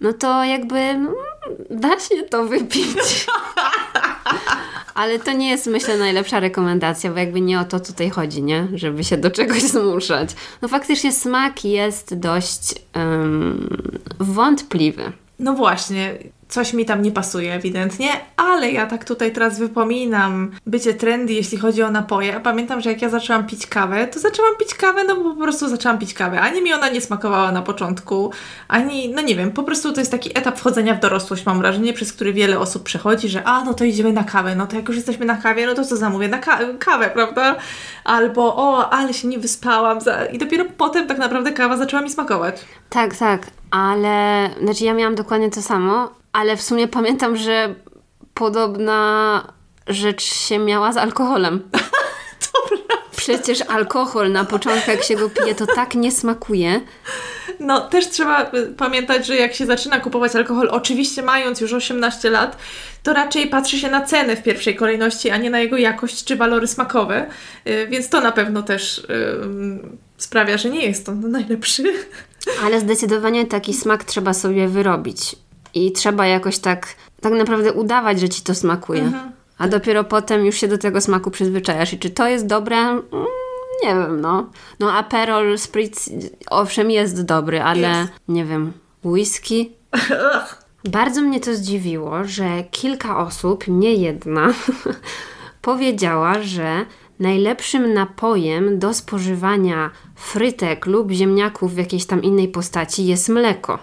no 0.00 0.12
to 0.12 0.44
jakby 0.44 0.98
no, 0.98 1.14
da 1.70 2.00
się 2.00 2.22
to 2.22 2.44
wypić. 2.44 3.26
Ale 4.94 5.18
to 5.18 5.32
nie 5.32 5.50
jest, 5.50 5.66
myślę, 5.66 5.98
najlepsza 5.98 6.40
rekomendacja, 6.40 7.10
bo 7.10 7.18
jakby 7.18 7.40
nie 7.40 7.60
o 7.60 7.64
to 7.64 7.80
tutaj 7.80 8.10
chodzi, 8.10 8.42
nie? 8.42 8.68
Żeby 8.74 9.04
się 9.04 9.16
do 9.16 9.30
czegoś 9.30 9.62
zmuszać. 9.72 10.30
No 10.62 10.68
faktycznie 10.68 11.12
smak 11.12 11.64
jest 11.64 12.18
dość 12.18 12.74
em, 12.92 13.68
wątpliwy. 14.18 15.12
No 15.38 15.54
właśnie, 15.54 16.18
coś 16.48 16.72
mi 16.72 16.84
tam 16.84 17.02
nie 17.02 17.12
pasuje 17.12 17.54
ewidentnie, 17.54 18.08
ale 18.36 18.70
ja 18.70 18.86
tak 18.86 19.04
tutaj 19.04 19.32
teraz 19.32 19.58
wypominam 19.58 20.50
bycie 20.66 20.94
trendy, 20.94 21.32
jeśli 21.32 21.58
chodzi 21.58 21.82
o 21.82 21.90
napoje. 21.90 22.40
Pamiętam, 22.40 22.80
że 22.80 22.90
jak 22.90 23.02
ja 23.02 23.08
zaczęłam 23.08 23.46
pić 23.46 23.66
kawę, 23.66 24.06
to 24.06 24.20
zaczęłam 24.20 24.52
pić 24.58 24.74
kawę, 24.74 25.04
no 25.04 25.16
bo 25.16 25.34
po 25.34 25.42
prostu 25.42 25.68
zaczęłam 25.68 25.98
pić 25.98 26.14
kawę. 26.14 26.40
Ani 26.40 26.62
mi 26.62 26.72
ona 26.72 26.88
nie 26.88 27.00
smakowała 27.00 27.52
na 27.52 27.62
początku, 27.62 28.32
ani, 28.68 29.08
no 29.08 29.22
nie 29.22 29.36
wiem, 29.36 29.50
po 29.50 29.62
prostu 29.62 29.92
to 29.92 30.00
jest 30.00 30.10
taki 30.10 30.38
etap 30.38 30.58
wchodzenia 30.58 30.94
w 30.94 31.00
dorosłość, 31.00 31.46
mam 31.46 31.58
wrażenie, 31.58 31.92
przez 31.92 32.12
który 32.12 32.32
wiele 32.32 32.58
osób 32.58 32.82
przechodzi, 32.82 33.28
że 33.28 33.44
a, 33.44 33.64
no 33.64 33.74
to 33.74 33.84
idziemy 33.84 34.12
na 34.12 34.24
kawę, 34.24 34.56
no 34.56 34.66
to 34.66 34.76
jak 34.76 34.88
już 34.88 34.96
jesteśmy 34.96 35.26
na 35.26 35.36
kawie, 35.36 35.66
no 35.66 35.74
to 35.74 35.84
co 35.84 35.96
zamówię? 35.96 36.28
Na 36.28 36.38
ka 36.38 36.58
kawę, 36.78 37.10
prawda? 37.10 37.56
Albo 38.04 38.56
o, 38.56 38.92
ale 38.92 39.14
się 39.14 39.28
nie 39.28 39.38
wyspałam. 39.38 39.98
I 40.32 40.38
dopiero 40.38 40.64
potem 40.76 41.06
tak 41.06 41.18
naprawdę 41.18 41.52
kawa 41.52 41.76
zaczęła 41.76 42.02
mi 42.02 42.10
smakować. 42.10 42.64
Tak, 42.90 43.16
tak, 43.16 43.46
ale 43.74 44.50
znaczy 44.62 44.84
ja 44.84 44.94
miałam 44.94 45.14
dokładnie 45.14 45.50
to 45.50 45.62
samo, 45.62 46.14
ale 46.32 46.56
w 46.56 46.62
sumie 46.62 46.88
pamiętam, 46.88 47.36
że 47.36 47.74
podobna 48.34 49.52
rzecz 49.86 50.22
się 50.22 50.58
miała 50.58 50.92
z 50.92 50.96
alkoholem. 50.96 51.62
Przecież 53.16 53.60
alkohol 53.60 54.32
na 54.32 54.44
początku, 54.44 54.90
jak 54.90 55.04
się 55.04 55.16
go 55.16 55.30
pije, 55.30 55.54
to 55.54 55.66
tak 55.66 55.94
nie 55.94 56.12
smakuje. 56.12 56.80
No, 57.60 57.80
też 57.80 58.08
trzeba 58.08 58.50
y, 58.54 58.74
pamiętać, 58.76 59.26
że 59.26 59.36
jak 59.36 59.54
się 59.54 59.66
zaczyna 59.66 60.00
kupować 60.00 60.36
alkohol, 60.36 60.68
oczywiście 60.72 61.22
mając 61.22 61.60
już 61.60 61.72
18 61.72 62.30
lat, 62.30 62.56
to 63.02 63.12
raczej 63.12 63.46
patrzy 63.46 63.78
się 63.78 63.90
na 63.90 64.00
cenę 64.00 64.36
w 64.36 64.42
pierwszej 64.42 64.76
kolejności, 64.76 65.30
a 65.30 65.36
nie 65.36 65.50
na 65.50 65.60
jego 65.60 65.76
jakość 65.76 66.24
czy 66.24 66.36
walory 66.36 66.66
smakowe. 66.66 67.26
Y, 67.68 67.86
Więc 67.90 68.08
to 68.08 68.20
na 68.20 68.32
pewno 68.32 68.62
też 68.62 68.98
y, 68.98 69.04
sprawia, 70.16 70.58
że 70.58 70.70
nie 70.70 70.86
jest 70.86 71.08
on 71.08 71.30
najlepszy. 71.30 71.92
Ale 72.64 72.80
zdecydowanie 72.80 73.46
taki 73.46 73.74
smak 73.74 74.04
trzeba 74.04 74.34
sobie 74.34 74.68
wyrobić. 74.68 75.36
I 75.74 75.92
trzeba 75.92 76.26
jakoś 76.26 76.58
tak, 76.58 76.86
tak 77.20 77.32
naprawdę 77.32 77.72
udawać, 77.72 78.20
że 78.20 78.28
ci 78.28 78.42
to 78.42 78.54
smakuje. 78.54 79.12
A 79.58 79.68
dopiero 79.68 80.04
potem 80.04 80.46
już 80.46 80.56
się 80.56 80.68
do 80.68 80.78
tego 80.78 81.00
smaku 81.00 81.30
przyzwyczajasz. 81.30 81.92
I 81.92 81.98
czy 81.98 82.10
to 82.10 82.28
jest 82.28 82.46
dobre? 82.46 82.76
Mm, 82.76 83.02
Nie 83.84 83.88
wiem, 83.94 84.20
no. 84.20 84.50
No 84.80 84.92
Aperol 84.92 85.58
Spritz 85.58 86.10
owszem 86.50 86.90
jest 86.90 87.24
dobry, 87.24 87.62
ale 87.62 88.08
nie 88.28 88.44
wiem, 88.44 88.72
whisky? 89.04 89.72
Bardzo 90.84 91.22
mnie 91.22 91.40
to 91.40 91.54
zdziwiło, 91.54 92.24
że 92.24 92.44
kilka 92.70 93.18
osób, 93.18 93.64
nie 93.68 93.94
jedna, 93.94 94.48
powiedziała, 95.62 96.42
że 96.42 96.84
najlepszym 97.24 97.94
napojem 97.94 98.78
do 98.78 98.94
spożywania 98.94 99.90
frytek 100.16 100.86
lub 100.86 101.10
ziemniaków 101.10 101.74
w 101.74 101.78
jakiejś 101.78 102.06
tam 102.06 102.22
innej 102.22 102.48
postaci 102.48 103.06
jest 103.06 103.28
mleko. 103.28 103.78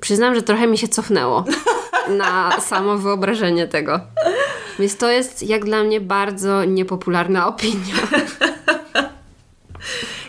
Przyznam, 0.00 0.34
że 0.34 0.42
trochę 0.42 0.66
mi 0.66 0.78
się 0.78 0.88
cofnęło 0.88 1.44
na 2.22 2.60
samo 2.60 2.98
wyobrażenie 2.98 3.66
tego. 3.68 4.00
Więc 4.78 4.96
to 4.96 5.10
jest 5.10 5.42
jak 5.42 5.64
dla 5.64 5.82
mnie 5.84 6.00
bardzo 6.00 6.64
niepopularna 6.64 7.46
opinia. 7.48 7.94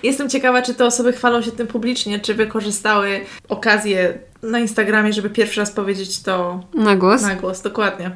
Jestem 0.03 0.29
ciekawa, 0.29 0.61
czy 0.61 0.73
te 0.73 0.85
osoby 0.85 1.13
chwalą 1.13 1.41
się 1.41 1.51
tym 1.51 1.67
publicznie, 1.67 2.19
czy 2.19 2.33
wykorzystały 2.33 3.25
okazję 3.49 4.19
na 4.43 4.59
Instagramie, 4.59 5.13
żeby 5.13 5.29
pierwszy 5.29 5.59
raz 5.59 5.71
powiedzieć 5.71 6.21
to 6.23 6.63
Na 6.73 6.95
głos? 6.95 7.21
na 7.21 7.35
głos. 7.35 7.61
Dokładnie. 7.61 8.11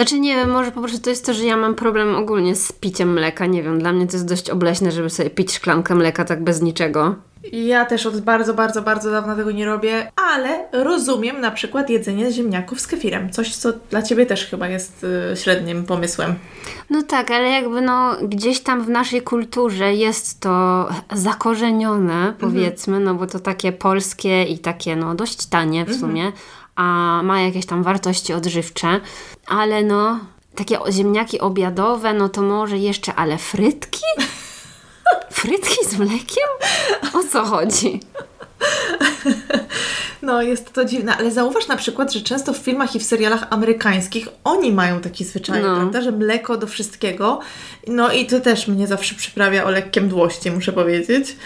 Znaczy 0.00 0.20
nie 0.20 0.36
wiem, 0.36 0.50
może 0.50 0.72
po 0.72 0.80
prostu 0.80 1.00
to 1.00 1.10
jest 1.10 1.26
to, 1.26 1.34
że 1.34 1.44
ja 1.44 1.56
mam 1.56 1.74
problem 1.74 2.14
ogólnie 2.14 2.56
z 2.56 2.72
piciem 2.72 3.12
mleka. 3.12 3.46
Nie 3.46 3.62
wiem, 3.62 3.78
dla 3.78 3.92
mnie 3.92 4.06
to 4.06 4.12
jest 4.12 4.28
dość 4.28 4.50
obleśne, 4.50 4.92
żeby 4.92 5.10
sobie 5.10 5.30
pić 5.30 5.52
szklankę 5.52 5.94
mleka 5.94 6.24
tak 6.24 6.44
bez 6.44 6.62
niczego. 6.62 7.14
Ja 7.52 7.84
też 7.84 8.06
od 8.06 8.20
bardzo, 8.20 8.54
bardzo, 8.54 8.82
bardzo 8.82 9.10
dawna 9.10 9.36
tego 9.36 9.50
nie 9.50 9.66
robię, 9.66 10.12
ale 10.32 10.64
rozumiem 10.72 11.40
na 11.40 11.50
przykład 11.50 11.90
jedzenie 11.90 12.32
ziemniaków 12.32 12.80
z 12.80 12.86
kefirem. 12.86 13.30
Coś, 13.30 13.56
co 13.56 13.72
dla 13.90 14.02
Ciebie 14.02 14.26
też 14.26 14.46
chyba 14.46 14.68
jest 14.68 15.06
y, 15.32 15.36
średnim 15.36 15.84
pomysłem. 15.84 16.34
No 16.90 17.02
tak, 17.02 17.30
ale 17.30 17.48
jakby 17.48 17.80
no 17.80 18.16
gdzieś 18.22 18.60
tam 18.60 18.82
w 18.82 18.88
naszej 18.88 19.22
kulturze 19.22 19.94
jest 19.94 20.40
to 20.40 20.88
zakorzenione, 21.12 22.34
powiedzmy, 22.38 23.00
no 23.00 23.14
bo 23.14 23.26
to 23.26 23.40
takie 23.40 23.72
polskie 23.72 24.44
i 24.44 24.58
takie 24.58 24.96
no 24.96 25.14
dość 25.14 25.46
tanie 25.46 25.84
w 25.84 25.94
sumie, 25.94 26.32
a 26.80 27.20
ma 27.22 27.40
jakieś 27.40 27.66
tam 27.66 27.82
wartości 27.82 28.32
odżywcze, 28.32 29.00
ale 29.46 29.82
no 29.82 30.20
takie 30.54 30.78
ziemniaki 30.90 31.40
obiadowe, 31.40 32.14
no 32.14 32.28
to 32.28 32.42
może 32.42 32.78
jeszcze, 32.78 33.14
ale 33.14 33.38
frytki? 33.38 34.02
Frytki 35.32 35.86
z 35.88 35.98
mlekiem? 35.98 36.48
O 37.14 37.22
co 37.32 37.44
chodzi? 37.44 38.00
No, 40.22 40.42
jest 40.42 40.72
to 40.72 40.84
dziwne, 40.84 41.16
ale 41.16 41.30
zauważ 41.30 41.68
na 41.68 41.76
przykład, 41.76 42.12
że 42.12 42.20
często 42.20 42.52
w 42.52 42.56
filmach 42.56 42.94
i 42.96 42.98
w 43.00 43.02
serialach 43.02 43.46
amerykańskich 43.50 44.28
oni 44.44 44.72
mają 44.72 45.00
taki 45.00 45.24
zwyczaj, 45.24 45.62
No. 45.62 45.76
prawda, 45.76 46.02
że 46.02 46.12
mleko 46.12 46.56
do 46.56 46.66
wszystkiego. 46.66 47.40
No 47.86 48.12
i 48.12 48.26
to 48.26 48.40
też 48.40 48.68
mnie 48.68 48.86
zawsze 48.86 49.14
przyprawia 49.14 49.64
o 49.64 49.70
lekkie 49.70 50.00
mdłości, 50.00 50.50
muszę 50.50 50.72
powiedzieć. 50.72 51.36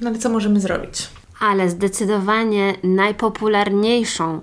No 0.00 0.10
ale 0.10 0.18
co 0.18 0.28
możemy 0.28 0.60
zrobić? 0.60 1.08
Ale 1.40 1.70
zdecydowanie 1.70 2.74
najpopularniejszą, 2.82 4.40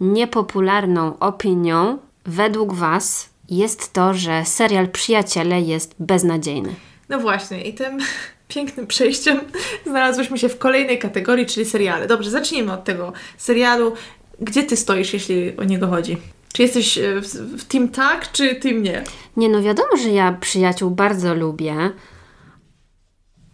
niepopularną 0.00 1.18
opinią 1.18 1.98
według 2.26 2.74
Was 2.74 3.28
jest 3.50 3.92
to, 3.92 4.14
że 4.14 4.44
serial 4.44 4.88
Przyjaciele 4.88 5.60
jest 5.60 5.94
beznadziejny. 5.98 6.74
No 7.08 7.18
właśnie, 7.18 7.62
i 7.62 7.74
tym 7.74 7.98
pięknym 8.48 8.86
przejściem 8.86 9.40
znalazłyśmy 9.86 10.38
się 10.38 10.48
w 10.48 10.58
kolejnej 10.58 10.98
kategorii, 10.98 11.46
czyli 11.46 11.66
seriale. 11.66 12.06
Dobrze, 12.06 12.30
zacznijmy 12.30 12.72
od 12.72 12.84
tego 12.84 13.12
serialu. 13.36 13.92
Gdzie 14.40 14.62
ty 14.62 14.76
stoisz, 14.76 15.12
jeśli 15.12 15.56
o 15.56 15.64
niego 15.64 15.86
chodzi? 15.86 16.16
Czy 16.52 16.62
jesteś 16.62 16.98
e, 16.98 17.20
w, 17.20 17.26
w 17.34 17.64
team 17.64 17.88
tak, 17.88 18.32
czy 18.32 18.54
team 18.54 18.82
nie? 18.82 19.04
Nie 19.36 19.48
no, 19.48 19.62
wiadomo, 19.62 19.96
że 20.02 20.08
ja 20.08 20.32
przyjaciół 20.32 20.90
bardzo 20.90 21.34
lubię, 21.34 21.90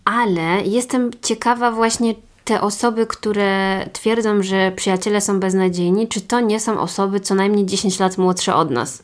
ale 0.05 0.63
jestem 0.65 1.11
ciekawa 1.23 1.73
właśnie 1.73 2.15
te 2.45 2.61
osoby, 2.61 3.07
które 3.07 3.81
twierdzą, 3.93 4.43
że 4.43 4.73
przyjaciele 4.77 5.21
są 5.21 5.41
beznadziejni, 5.41 6.09
czy 6.09 6.21
to 6.21 6.41
nie 6.41 6.61
są 6.61 6.81
osoby 6.81 7.21
co 7.21 7.35
najmniej 7.35 7.67
10 7.67 7.99
lat 7.99 8.19
młodsze 8.19 8.55
od 8.55 8.71
nas? 8.71 9.03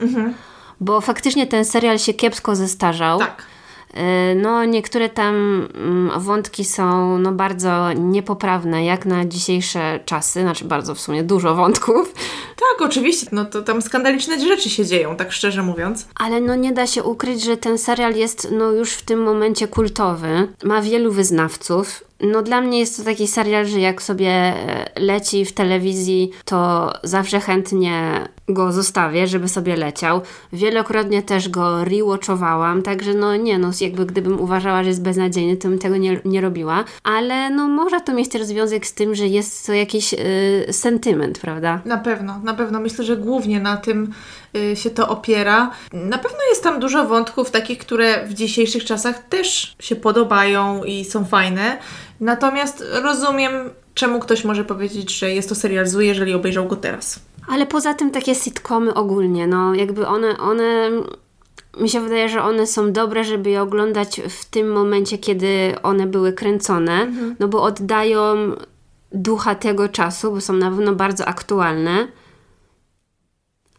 Bo 0.80 1.00
faktycznie 1.00 1.46
ten 1.46 1.64
serial 1.64 1.98
się 1.98 2.14
kiepsko 2.14 2.56
zestarzał. 2.56 3.18
Tak. 3.18 3.42
Y, 3.94 4.34
No, 4.34 4.64
niektóre 4.64 5.08
tam 5.08 5.34
mm, 5.74 6.20
wątki 6.20 6.64
są 6.64 7.18
no, 7.18 7.32
bardzo 7.32 7.92
niepoprawne, 7.92 8.84
jak 8.84 9.06
na 9.06 9.24
dzisiejsze 9.24 10.00
czasy, 10.04 10.40
znaczy 10.42 10.64
bardzo 10.64 10.94
w 10.94 11.00
sumie 11.00 11.22
dużo 11.24 11.54
wątków, 11.54 12.14
Tak, 12.56 12.88
oczywiście, 12.88 13.26
no 13.32 13.44
to 13.44 13.62
tam 13.62 13.82
skandaliczne 13.82 14.40
rzeczy 14.40 14.70
się 14.70 14.86
dzieją, 14.86 15.16
tak 15.16 15.32
szczerze 15.32 15.62
mówiąc. 15.62 16.06
ale 16.14 16.40
no 16.40 16.54
nie 16.54 16.72
da 16.72 16.86
się 16.86 17.02
ukryć, 17.02 17.42
że 17.44 17.56
ten 17.56 17.78
serial 17.78 18.14
jest 18.14 18.48
no 18.52 18.70
już 18.70 18.92
w 18.92 19.02
tym 19.02 19.22
momencie 19.22 19.68
kultowy, 19.68 20.48
ma 20.64 20.82
wielu 20.82 21.12
wyznawców. 21.12 22.04
No 22.20 22.42
dla 22.42 22.60
mnie 22.60 22.78
jest 22.78 22.96
to 22.96 23.04
taki 23.04 23.26
serial, 23.26 23.66
że 23.66 23.80
jak 23.80 24.02
sobie 24.02 24.28
e, 24.28 24.90
leci 24.96 25.44
w 25.44 25.52
telewizji, 25.52 26.30
to 26.44 26.92
zawsze 27.02 27.40
chętnie 27.40 28.24
go 28.48 28.72
zostawię, 28.72 29.26
żeby 29.26 29.48
sobie 29.48 29.76
leciał. 29.76 30.20
Wielokrotnie 30.52 31.22
też 31.22 31.48
go 31.48 31.84
rewatchowałam, 31.84 32.82
także 32.82 33.14
no 33.14 33.36
nie 33.36 33.58
no, 33.58 33.70
jakby 33.80 34.06
gdybym 34.06 34.40
uważała, 34.40 34.82
że 34.82 34.88
jest 34.88 35.02
beznadziejny, 35.02 35.56
to 35.56 35.68
bym 35.68 35.78
tego 35.78 35.96
nie, 35.96 36.20
nie 36.24 36.40
robiła, 36.40 36.84
ale 37.04 37.50
no 37.50 37.68
może 37.68 38.00
to 38.00 38.14
mieć 38.14 38.28
też 38.28 38.44
związek 38.44 38.86
z 38.86 38.94
tym, 38.94 39.14
że 39.14 39.26
jest 39.26 39.66
to 39.66 39.72
jakiś 39.72 40.14
y, 40.14 40.72
sentyment, 40.72 41.38
prawda? 41.38 41.80
Na 41.84 41.98
pewno, 41.98 42.40
na 42.44 42.54
pewno. 42.54 42.80
Myślę, 42.80 43.04
że 43.04 43.16
głównie 43.16 43.60
na 43.60 43.76
tym 43.76 44.12
się 44.74 44.90
to 44.90 45.08
opiera. 45.08 45.70
Na 45.92 46.18
pewno 46.18 46.38
jest 46.50 46.62
tam 46.62 46.80
dużo 46.80 47.04
wątków 47.04 47.50
takich, 47.50 47.78
które 47.78 48.26
w 48.26 48.34
dzisiejszych 48.34 48.84
czasach 48.84 49.28
też 49.28 49.76
się 49.80 49.96
podobają 49.96 50.84
i 50.84 51.04
są 51.04 51.24
fajne. 51.24 51.78
Natomiast 52.20 52.84
rozumiem, 53.02 53.52
czemu 53.94 54.20
ktoś 54.20 54.44
może 54.44 54.64
powiedzieć, 54.64 55.18
że 55.18 55.30
jest 55.30 55.48
to 55.48 55.54
serial 55.54 55.86
zły, 55.86 56.04
jeżeli 56.04 56.34
obejrzał 56.34 56.66
go 56.66 56.76
teraz. 56.76 57.20
Ale 57.48 57.66
poza 57.66 57.94
tym 57.94 58.10
takie 58.10 58.34
sitcomy 58.34 58.94
ogólnie, 58.94 59.46
no 59.46 59.74
jakby 59.74 60.06
one, 60.06 60.38
one 60.38 60.90
mi 61.80 61.88
się 61.88 62.00
wydaje, 62.00 62.28
że 62.28 62.42
one 62.42 62.66
są 62.66 62.92
dobre, 62.92 63.24
żeby 63.24 63.50
je 63.50 63.62
oglądać 63.62 64.20
w 64.28 64.44
tym 64.44 64.72
momencie, 64.72 65.18
kiedy 65.18 65.74
one 65.82 66.06
były 66.06 66.32
kręcone, 66.32 67.12
no 67.38 67.48
bo 67.48 67.62
oddają 67.62 68.52
ducha 69.12 69.54
tego 69.54 69.88
czasu, 69.88 70.32
bo 70.32 70.40
są 70.40 70.52
na 70.52 70.70
pewno 70.70 70.94
bardzo 70.94 71.24
aktualne. 71.24 72.08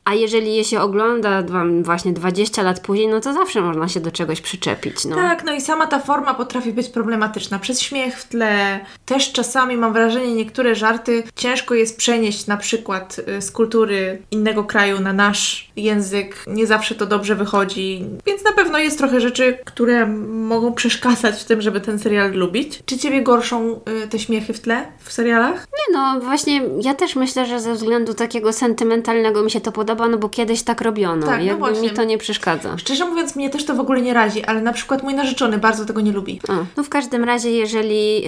A 0.05 0.13
jeżeli 0.13 0.55
je 0.55 0.63
się 0.63 0.81
ogląda 0.81 1.43
wam 1.43 1.83
właśnie 1.83 2.13
20 2.13 2.63
lat 2.63 2.79
później, 2.79 3.07
no 3.07 3.19
to 3.19 3.33
zawsze 3.33 3.61
można 3.61 3.87
się 3.87 3.99
do 3.99 4.11
czegoś 4.11 4.41
przyczepić. 4.41 5.05
No. 5.05 5.15
Tak, 5.15 5.43
no 5.43 5.53
i 5.53 5.61
sama 5.61 5.87
ta 5.87 5.99
forma 5.99 6.33
potrafi 6.33 6.73
być 6.73 6.89
problematyczna. 6.89 7.59
Przez 7.59 7.81
śmiech 7.81 8.19
w 8.19 8.27
tle, 8.27 8.79
też 9.05 9.31
czasami 9.31 9.77
mam 9.77 9.93
wrażenie, 9.93 10.35
niektóre 10.35 10.75
żarty 10.75 11.23
ciężko 11.35 11.75
jest 11.75 11.97
przenieść 11.97 12.47
na 12.47 12.57
przykład 12.57 13.19
y, 13.37 13.41
z 13.41 13.51
kultury 13.51 14.21
innego 14.31 14.63
kraju 14.63 14.99
na 14.99 15.13
nasz 15.13 15.71
język. 15.75 16.43
Nie 16.47 16.67
zawsze 16.67 16.95
to 16.95 17.05
dobrze 17.05 17.35
wychodzi, 17.35 18.05
więc 18.25 18.43
na 18.43 18.51
pewno 18.51 18.77
jest 18.77 18.97
trochę 18.97 19.21
rzeczy, 19.21 19.57
które 19.65 20.07
mogą 20.27 20.73
przeszkadzać 20.73 21.41
w 21.41 21.45
tym, 21.45 21.61
żeby 21.61 21.81
ten 21.81 21.99
serial 21.99 22.31
lubić. 22.31 22.83
Czy 22.85 22.97
Ciebie 22.97 23.21
gorszą 23.21 23.79
y, 24.03 24.07
te 24.07 24.19
śmiechy 24.19 24.53
w 24.53 24.59
tle 24.59 24.87
w 24.99 25.13
serialach? 25.13 25.67
Nie 25.73 25.95
no, 25.95 26.19
właśnie 26.19 26.61
ja 26.81 26.93
też 26.93 27.15
myślę, 27.15 27.45
że 27.45 27.59
ze 27.59 27.73
względu 27.73 28.13
takiego 28.13 28.53
sentymentalnego 28.53 29.43
mi 29.43 29.51
się 29.51 29.61
to 29.61 29.71
podoba, 29.71 29.88
no 29.96 30.17
bo 30.17 30.29
kiedyś 30.29 30.63
tak 30.63 30.81
robiono. 30.81 31.27
Tak, 31.27 31.39
no 31.39 31.46
Jakby 31.46 31.60
właśnie. 31.60 31.89
mi 31.89 31.96
to 31.96 32.03
nie 32.03 32.17
przeszkadza. 32.17 32.77
Szczerze 32.77 33.05
mówiąc, 33.05 33.36
mnie 33.36 33.50
też 33.50 33.65
to 33.65 33.75
w 33.75 33.79
ogóle 33.79 34.01
nie 34.01 34.13
razi, 34.13 34.43
ale 34.43 34.62
na 34.62 34.74
przykład 34.74 35.03
mój 35.03 35.13
narzeczony 35.13 35.58
bardzo 35.58 35.86
tego 35.86 36.01
nie 36.01 36.12
lubi. 36.12 36.39
A, 36.48 36.53
no 36.77 36.84
w 36.84 36.89
każdym 36.89 37.24
razie, 37.24 37.51
jeżeli 37.51 38.24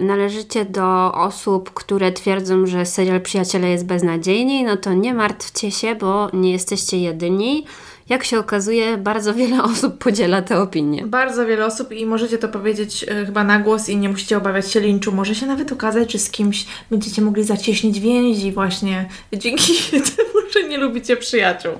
y, 0.00 0.04
należycie 0.04 0.64
do 0.64 1.12
osób, 1.14 1.70
które 1.74 2.12
twierdzą, 2.12 2.66
że 2.66 2.86
serial 2.86 3.20
Przyjaciele 3.20 3.68
jest 3.68 3.86
beznadziejny, 3.86 4.64
no 4.64 4.76
to 4.76 4.92
nie 4.92 5.14
martwcie 5.14 5.70
się, 5.70 5.94
bo 5.94 6.30
nie 6.32 6.52
jesteście 6.52 6.98
jedyni. 6.98 7.64
Jak 8.08 8.24
się 8.24 8.38
okazuje, 8.38 8.96
bardzo 8.96 9.34
wiele 9.34 9.62
osób 9.72 9.98
podziela 9.98 10.42
tę 10.42 10.60
opinię. 10.60 11.06
Bardzo 11.06 11.46
wiele 11.46 11.66
osób 11.66 11.92
i 11.92 12.06
możecie 12.06 12.38
to 12.38 12.48
powiedzieć 12.48 13.04
e, 13.08 13.26
chyba 13.26 13.44
na 13.44 13.58
głos 13.58 13.88
i 13.88 13.96
nie 13.96 14.08
musicie 14.08 14.36
obawiać 14.36 14.70
się 14.70 14.80
linczu. 14.80 15.12
Może 15.12 15.34
się 15.34 15.46
nawet 15.46 15.72
okazać, 15.72 16.12
że 16.12 16.18
z 16.18 16.30
kimś 16.30 16.66
będziecie 16.90 17.22
mogli 17.22 17.44
zacieśnić 17.44 18.00
więzi 18.00 18.52
właśnie 18.52 19.08
dzięki 19.32 19.72
temu, 20.16 20.50
że 20.54 20.68
nie 20.68 20.78
lubicie 20.78 21.16
przyjaciół. 21.16 21.72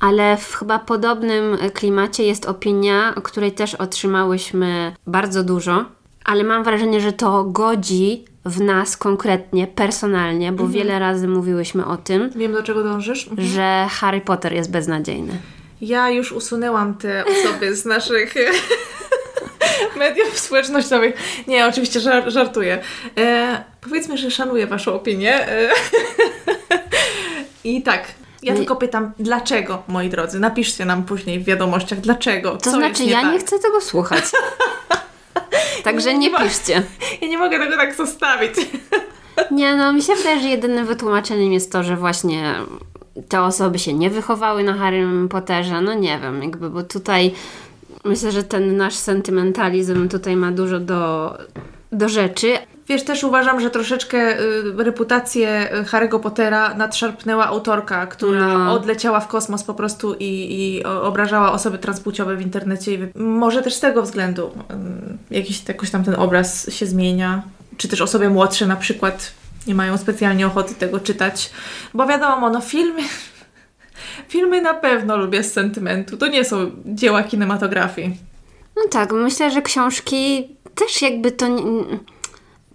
Ale 0.00 0.36
w 0.36 0.54
chyba 0.54 0.78
podobnym 0.78 1.56
klimacie 1.74 2.24
jest 2.24 2.46
opinia, 2.46 3.14
o 3.16 3.22
której 3.22 3.52
też 3.52 3.74
otrzymałyśmy 3.74 4.94
bardzo 5.06 5.44
dużo, 5.44 5.84
ale 6.24 6.44
mam 6.44 6.64
wrażenie, 6.64 7.00
że 7.00 7.12
to 7.12 7.44
godzi 7.44 8.24
w 8.44 8.60
nas 8.60 8.96
konkretnie, 8.96 9.66
personalnie, 9.66 10.52
bo 10.52 10.68
wiele 10.68 10.98
razy 10.98 11.28
mówiłyśmy 11.28 11.86
o 11.86 11.96
tym, 11.96 12.30
Wiem, 12.36 12.52
do 12.52 12.62
czego 12.62 12.84
dążysz. 12.84 13.30
że 13.38 13.86
Harry 13.90 14.20
Potter 14.20 14.52
jest 14.52 14.70
beznadziejny. 14.70 15.38
Ja 15.80 16.10
już 16.10 16.32
usunęłam 16.32 16.94
te 16.94 17.24
osoby 17.24 17.76
z 17.76 17.84
naszych 17.84 18.34
mediów 19.98 20.38
społecznościowych. 20.38 21.14
Nie, 21.46 21.66
oczywiście 21.66 22.00
żar 22.00 22.30
żartuję. 22.30 22.78
E, 23.18 23.64
powiedzmy, 23.80 24.18
że 24.18 24.30
szanuję 24.30 24.66
Waszą 24.66 24.94
opinię. 24.94 25.48
E, 25.48 25.70
I 27.64 27.82
tak. 27.82 28.04
Ja 28.42 28.54
tylko 28.54 28.76
pytam, 28.76 29.12
dlaczego, 29.18 29.82
moi 29.88 30.08
drodzy? 30.08 30.40
Napiszcie 30.40 30.84
nam 30.84 31.04
później 31.04 31.40
w 31.40 31.44
wiadomościach, 31.44 32.00
dlaczego. 32.00 32.56
To 32.56 32.70
znaczy, 32.70 33.04
nie 33.04 33.10
ja 33.10 33.22
tak. 33.22 33.32
nie 33.32 33.38
chcę 33.38 33.58
tego 33.58 33.80
słuchać. 33.80 34.24
Także 35.84 36.14
nie 36.14 36.30
Nie 36.30 36.38
piszcie. 36.38 36.82
Ja 37.22 37.28
nie 37.28 37.38
mogę 37.38 37.58
tego 37.58 37.76
tak 37.76 37.94
zostawić. 37.94 38.54
Nie, 39.50 39.76
no 39.76 39.92
mi 39.92 40.02
się 40.02 40.14
wydaje, 40.14 40.40
że 40.40 40.48
jedynym 40.48 40.86
wytłumaczeniem 40.86 41.52
jest 41.52 41.72
to, 41.72 41.82
że 41.82 41.96
właśnie 41.96 42.54
te 43.28 43.42
osoby 43.42 43.78
się 43.78 43.92
nie 43.92 44.10
wychowały 44.10 44.62
na 44.64 44.74
Harrym 44.74 45.28
Potterze. 45.28 45.80
No 45.80 45.94
nie 45.94 46.18
wiem, 46.18 46.42
jakby, 46.42 46.70
bo 46.70 46.82
tutaj 46.82 47.32
myślę, 48.04 48.32
że 48.32 48.42
ten 48.42 48.76
nasz 48.76 48.94
sentymentalizm 48.94 50.08
tutaj 50.08 50.36
ma 50.36 50.52
dużo 50.52 50.80
do, 50.80 51.34
do 51.94 52.08
rzeczy. 52.08 52.52
Wiesz, 52.88 53.04
też 53.04 53.24
uważam, 53.24 53.60
że 53.60 53.70
troszeczkę 53.70 54.40
y, 54.40 54.84
reputację 54.84 55.68
Harry'ego 55.90 56.20
Pottera 56.20 56.74
nadszarpnęła 56.74 57.46
autorka, 57.46 58.06
która 58.06 58.58
No. 58.58 58.72
odleciała 58.72 59.20
w 59.20 59.28
kosmos 59.28 59.62
po 59.62 59.74
prostu 59.74 60.14
i, 60.14 60.24
i 60.78 60.84
obrażała 60.84 61.52
osoby 61.52 61.78
transpłciowe 61.78 62.36
w 62.36 62.40
internecie. 62.42 62.98
Może 63.14 63.62
też 63.62 63.74
z 63.74 63.80
tego 63.80 64.02
względu 64.02 64.46
y, 65.30 65.34
jakiś, 65.34 65.68
jakoś 65.68 65.90
tam 65.90 66.04
ten 66.04 66.14
obraz 66.14 66.70
się 66.74 66.86
zmienia. 66.86 67.42
Czy 67.76 67.88
też 67.88 68.00
osoby 68.00 68.30
młodsze 68.30 68.66
na 68.66 68.76
przykład 68.76 69.32
nie 69.66 69.74
mają 69.74 69.98
specjalnie 69.98 70.46
ochoty 70.46 70.74
tego 70.74 71.00
czytać. 71.00 71.50
Bo 71.94 72.06
wiadomo, 72.06 72.50
no 72.50 72.60
filmy... 72.60 73.02
Filmy 74.28 74.62
na 74.62 74.74
pewno 74.74 75.16
lubię 75.16 75.42
z 75.44 75.52
sentymentu. 75.52 76.16
To 76.16 76.26
nie 76.26 76.44
są 76.44 76.70
dzieła 76.86 77.22
kinematografii. 77.22 78.16
No 78.76 78.82
tak, 78.90 79.12
myślę, 79.12 79.50
że 79.50 79.62
książki 79.62 80.48
też 80.74 81.02
jakby 81.02 81.32
to 81.32 81.48
nie, 81.48 81.62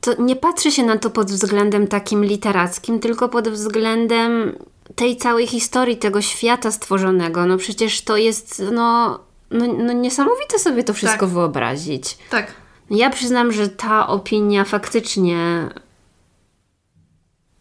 to 0.01 0.21
nie 0.21 0.35
patrzy 0.35 0.71
się 0.71 0.83
na 0.85 0.97
to 0.97 1.09
pod 1.09 1.31
względem 1.31 1.87
takim 1.87 2.25
literackim, 2.25 2.99
tylko 2.99 3.29
pod 3.29 3.49
względem 3.49 4.55
tej 4.95 5.17
całej 5.17 5.47
historii, 5.47 5.97
tego 5.97 6.21
świata 6.21 6.71
stworzonego. 6.71 7.45
No 7.45 7.57
przecież 7.57 8.01
to 8.01 8.17
jest, 8.17 8.63
no, 8.71 9.19
no, 9.51 9.65
no 9.77 9.93
niesamowite 9.93 10.59
sobie 10.59 10.83
to 10.83 10.93
wszystko 10.93 11.25
Tak. 11.25 11.29
wyobrazić. 11.29 12.17
Tak. 12.29 12.53
Ja 12.89 13.09
przyznam, 13.09 13.51
że 13.51 13.69
ta 13.69 14.07
opinia 14.07 14.65
faktycznie 14.65 15.69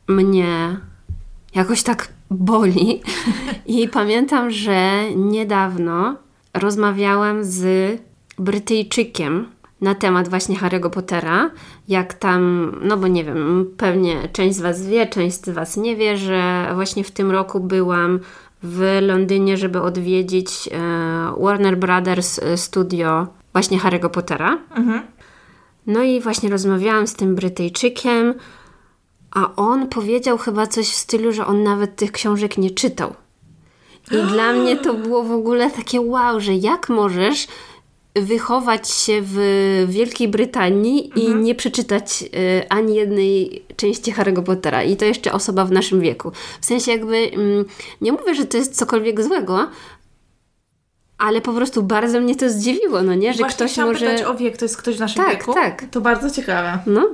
mnie 0.09 0.77
jakoś 1.55 1.83
tak 1.83 2.09
boli. 2.31 3.03
I 3.67 3.89
pamiętam, 3.89 4.51
że 4.51 5.11
niedawno 5.17 6.17
rozmawiałam 6.55 7.45
z 7.45 7.67
Brytyjczykiem 8.39 9.51
na 9.81 9.95
temat 9.95 10.29
właśnie 10.29 10.57
Harry'ego 10.57 10.91
Pottera, 10.91 11.51
jak 11.89 12.15
tam, 12.15 12.73
no 12.83 12.97
bo 12.97 13.09
nie 13.09 13.25
wiem, 13.25 13.71
pewnie 13.77 14.29
część 14.33 14.57
z 14.57 14.61
Was 14.61 14.87
wie, 14.87 15.07
część 15.07 15.45
z 15.45 15.49
Was 15.49 15.77
nie 15.77 15.97
wie, 15.97 16.17
że 16.17 16.71
właśnie 16.75 17.05
w 17.05 17.11
tym 17.11 17.31
roku 17.31 17.61
byłam 17.61 18.21
w 18.63 18.99
Londynie, 19.03 19.57
żeby 19.57 19.81
odwiedzić 19.83 20.69
e, 20.73 21.43
Warner 21.43 21.77
Brothers 21.77 22.39
e, 22.39 22.57
studio 22.57 23.27
właśnie 23.53 23.79
Harry'ego 23.79 24.09
Pottera. 24.09 24.59
No 25.87 26.03
i 26.03 26.21
właśnie 26.21 26.51
rozmawiałam 26.51 27.07
z 27.07 27.15
tym 27.15 27.35
Brytyjczykiem, 27.35 28.35
a 29.31 29.55
on 29.57 29.89
powiedział 29.89 30.39
chyba 30.39 30.67
coś 30.67 30.89
w 30.89 30.95
stylu, 30.95 31.33
że 31.33 31.47
on 31.47 31.63
nawet 31.63 31.97
tych 31.97 32.13
książek 32.13 32.59
nie 32.59 32.71
czytał. 32.71 33.15
I 34.11 34.23
dla 34.23 34.53
mnie 34.59 34.77
to 34.77 34.95
było 34.95 35.23
w 35.23 35.33
ogóle 35.33 35.71
takie 35.71 36.01
wow, 36.01 36.41
że 36.41 36.55
jak 36.55 36.89
możesz 36.89 37.47
wychować 38.23 38.91
się 38.91 39.21
w 39.23 39.37
Wielkiej 39.89 40.29
Brytanii 40.29 41.11
i 41.17 41.35
nie 41.35 41.55
przeczytać 41.55 42.23
y, 42.23 42.69
ani 42.69 42.95
jednej 42.95 43.63
części 43.77 44.13
Harry'ego 44.13 44.43
Pottera. 44.43 44.83
I 44.83 44.97
to 44.97 45.05
jeszcze 45.05 45.33
osoba 45.33 45.65
w 45.65 45.73
naszym 45.73 46.01
wieku. 46.01 46.33
W 46.61 46.67
sensie 46.67 46.93
jakby, 46.93 47.17
mm, 47.17 47.65
nie 48.01 48.13
mówię, 48.13 48.35
że 48.35 48.45
to 48.47 48.57
jest 48.57 48.77
cokolwiek 48.77 49.23
złego, 49.23 49.69
ale 51.19 51.41
po 51.41 51.53
prostu 51.53 51.83
bardzo 51.83 52.21
mnie 52.21 52.37
to 52.37 52.51
zdziwiło, 52.51 53.03
no 53.03 53.15
nie? 53.15 53.33
Że 53.33 53.39
Właśnie 53.39 53.55
ktoś 53.67 53.77
może... 53.77 54.07
pytać 54.07 54.23
o 54.23 54.35
wiek, 54.35 54.57
to 54.57 54.65
jest 54.65 54.77
ktoś 54.77 54.97
w 54.97 55.01
naszym 55.01 55.25
Tak, 55.25 55.39
wieku? 55.39 55.55
tak. 55.55 55.85
To 55.91 56.01
bardzo 56.01 56.31
ciekawe. 56.31 56.79
No. 56.87 57.09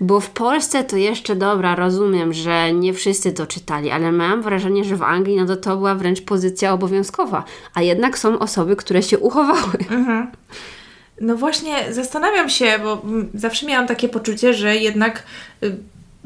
Bo 0.00 0.20
w 0.20 0.30
Polsce 0.30 0.84
to 0.84 0.96
jeszcze 0.96 1.36
dobra, 1.36 1.74
rozumiem, 1.74 2.32
że 2.32 2.72
nie 2.72 2.94
wszyscy 2.94 3.32
to 3.32 3.46
czytali, 3.46 3.90
ale 3.90 4.12
mam 4.12 4.42
wrażenie, 4.42 4.84
że 4.84 4.96
w 4.96 5.02
Anglii 5.02 5.36
no 5.36 5.46
to, 5.46 5.56
to 5.56 5.76
była 5.76 5.94
wręcz 5.94 6.22
pozycja 6.22 6.72
obowiązkowa, 6.72 7.44
a 7.74 7.82
jednak 7.82 8.18
są 8.18 8.38
osoby, 8.38 8.76
które 8.76 9.02
się 9.02 9.18
uchowały. 9.18 9.78
No 11.20 11.36
właśnie, 11.36 11.92
zastanawiam 11.92 12.48
się, 12.48 12.66
bo 12.82 13.02
zawsze 13.34 13.66
miałam 13.66 13.86
takie 13.86 14.08
poczucie, 14.08 14.54
że 14.54 14.76
jednak 14.76 15.22
y, 15.62 15.76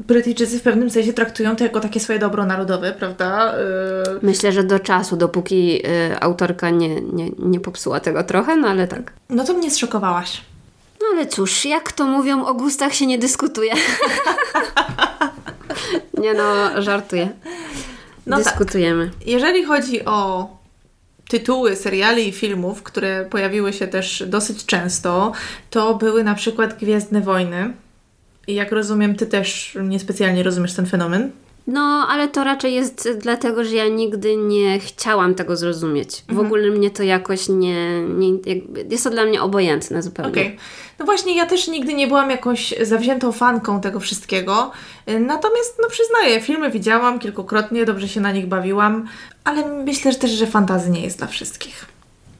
Brytyjczycy 0.07 0.59
w 0.59 0.61
pewnym 0.61 0.89
sensie 0.89 1.13
traktują 1.13 1.55
to 1.55 1.63
jako 1.63 1.79
takie 1.79 1.99
swoje 1.99 2.19
dobro 2.19 2.45
narodowe, 2.45 2.91
prawda? 2.91 3.53
Y, 3.55 3.59
Myślę, 4.21 4.51
że 4.51 4.63
do 4.63 4.79
czasu, 4.79 5.17
dopóki 5.17 5.87
y, 5.87 6.19
autorka 6.19 6.69
nie, 6.69 7.01
nie, 7.01 7.29
nie 7.39 7.59
popsuła 7.59 7.99
tego 7.99 8.23
trochę, 8.23 8.55
no 8.55 8.67
ale 8.67 8.87
tak. 8.87 9.13
No 9.29 9.43
to 9.43 9.53
mnie 9.53 9.71
zszokowałaś. 9.71 10.41
No 11.01 11.07
ale 11.13 11.27
cóż, 11.27 11.65
jak 11.65 11.91
to 11.91 12.05
mówią, 12.05 12.45
o 12.45 12.53
gustach 12.53 12.93
się 12.93 13.07
nie 13.07 13.17
dyskutuje. 13.17 13.73
nie 16.23 16.33
no, 16.33 16.81
żartuję. 16.81 17.29
No 18.25 18.37
tak. 18.37 18.45
Dyskutujemy. 18.45 19.11
Jeżeli 19.25 19.65
chodzi 19.65 20.05
o 20.05 20.49
tytuły 21.27 21.75
seriali 21.75 22.27
i 22.27 22.31
filmów, 22.31 22.83
które 22.83 23.25
pojawiły 23.25 23.73
się 23.73 23.87
też 23.87 24.23
dosyć 24.27 24.65
często, 24.65 25.31
to 25.69 25.95
były 25.95 26.23
na 26.23 26.35
przykład 26.35 26.79
Gwiezdne 26.79 27.21
Wojny. 27.21 27.73
I 28.47 28.53
jak 28.53 28.71
rozumiem, 28.71 29.15
ty 29.15 29.25
też 29.25 29.77
niespecjalnie 29.83 30.43
rozumiesz 30.43 30.73
ten 30.73 30.85
fenomen. 30.85 31.31
No, 31.67 32.07
ale 32.09 32.27
to 32.27 32.43
raczej 32.43 32.73
jest 32.73 33.09
dlatego, 33.17 33.63
że 33.63 33.75
ja 33.75 33.87
nigdy 33.87 34.35
nie 34.37 34.79
chciałam 34.79 35.35
tego 35.35 35.55
zrozumieć. 35.57 36.09
W 36.27 36.29
Mhm. 36.29 36.47
ogóle 36.47 36.69
mnie 36.71 36.89
to 36.89 37.03
jakoś 37.03 37.49
nie. 37.49 38.01
nie 38.01 38.31
jest 38.89 39.03
to 39.03 39.09
dla 39.09 39.25
mnie 39.25 39.41
obojętne 39.41 40.01
zupełnie. 40.03 40.31
Okej. 40.31 40.57
No 40.99 41.05
właśnie, 41.05 41.37
ja 41.37 41.45
też 41.45 41.67
nigdy 41.67 41.93
nie 41.93 42.07
byłam 42.07 42.29
jakąś 42.29 42.73
zawziętą 42.81 43.31
fanką 43.31 43.81
tego 43.81 43.99
wszystkiego. 43.99 44.71
Natomiast, 45.07 45.77
no 45.81 45.89
przyznaję, 45.89 46.41
filmy 46.41 46.71
widziałam 46.71 47.19
kilkukrotnie, 47.19 47.85
dobrze 47.85 48.07
się 48.09 48.21
na 48.21 48.31
nich 48.31 48.47
bawiłam, 48.47 49.07
ale 49.43 49.83
myślę 49.83 50.11
że 50.11 50.17
też, 50.17 50.31
że 50.31 50.47
fantazy 50.47 50.89
nie 50.89 51.01
jest 51.01 51.17
dla 51.17 51.27
wszystkich. 51.27 51.85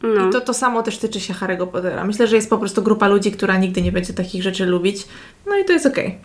No. 0.03 0.29
I 0.29 0.31
to, 0.31 0.41
to 0.41 0.53
samo 0.53 0.83
też 0.83 0.97
tyczy 0.97 1.19
się 1.19 1.33
Harry'ego 1.33 1.67
Pottera. 1.67 2.05
Myślę, 2.05 2.27
że 2.27 2.35
jest 2.35 2.49
po 2.49 2.57
prostu 2.57 2.81
grupa 2.81 3.07
ludzi, 3.07 3.31
która 3.31 3.57
nigdy 3.57 3.81
nie 3.81 3.91
będzie 3.91 4.13
takich 4.13 4.43
rzeczy 4.43 4.65
lubić. 4.65 5.07
No 5.45 5.57
i 5.57 5.65
to 5.65 5.73
jest 5.73 5.85
okej. 5.85 6.19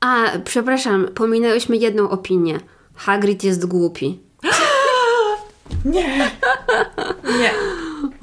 A, 0.00 0.24
przepraszam, 0.44 1.08
pominęłyśmy 1.14 1.76
jedną 1.76 2.10
opinię. 2.10 2.60
Hagrid 2.94 3.44
jest 3.44 3.66
głupi. 3.66 4.18
Nie! 5.84 6.30
Nie. 7.38 7.50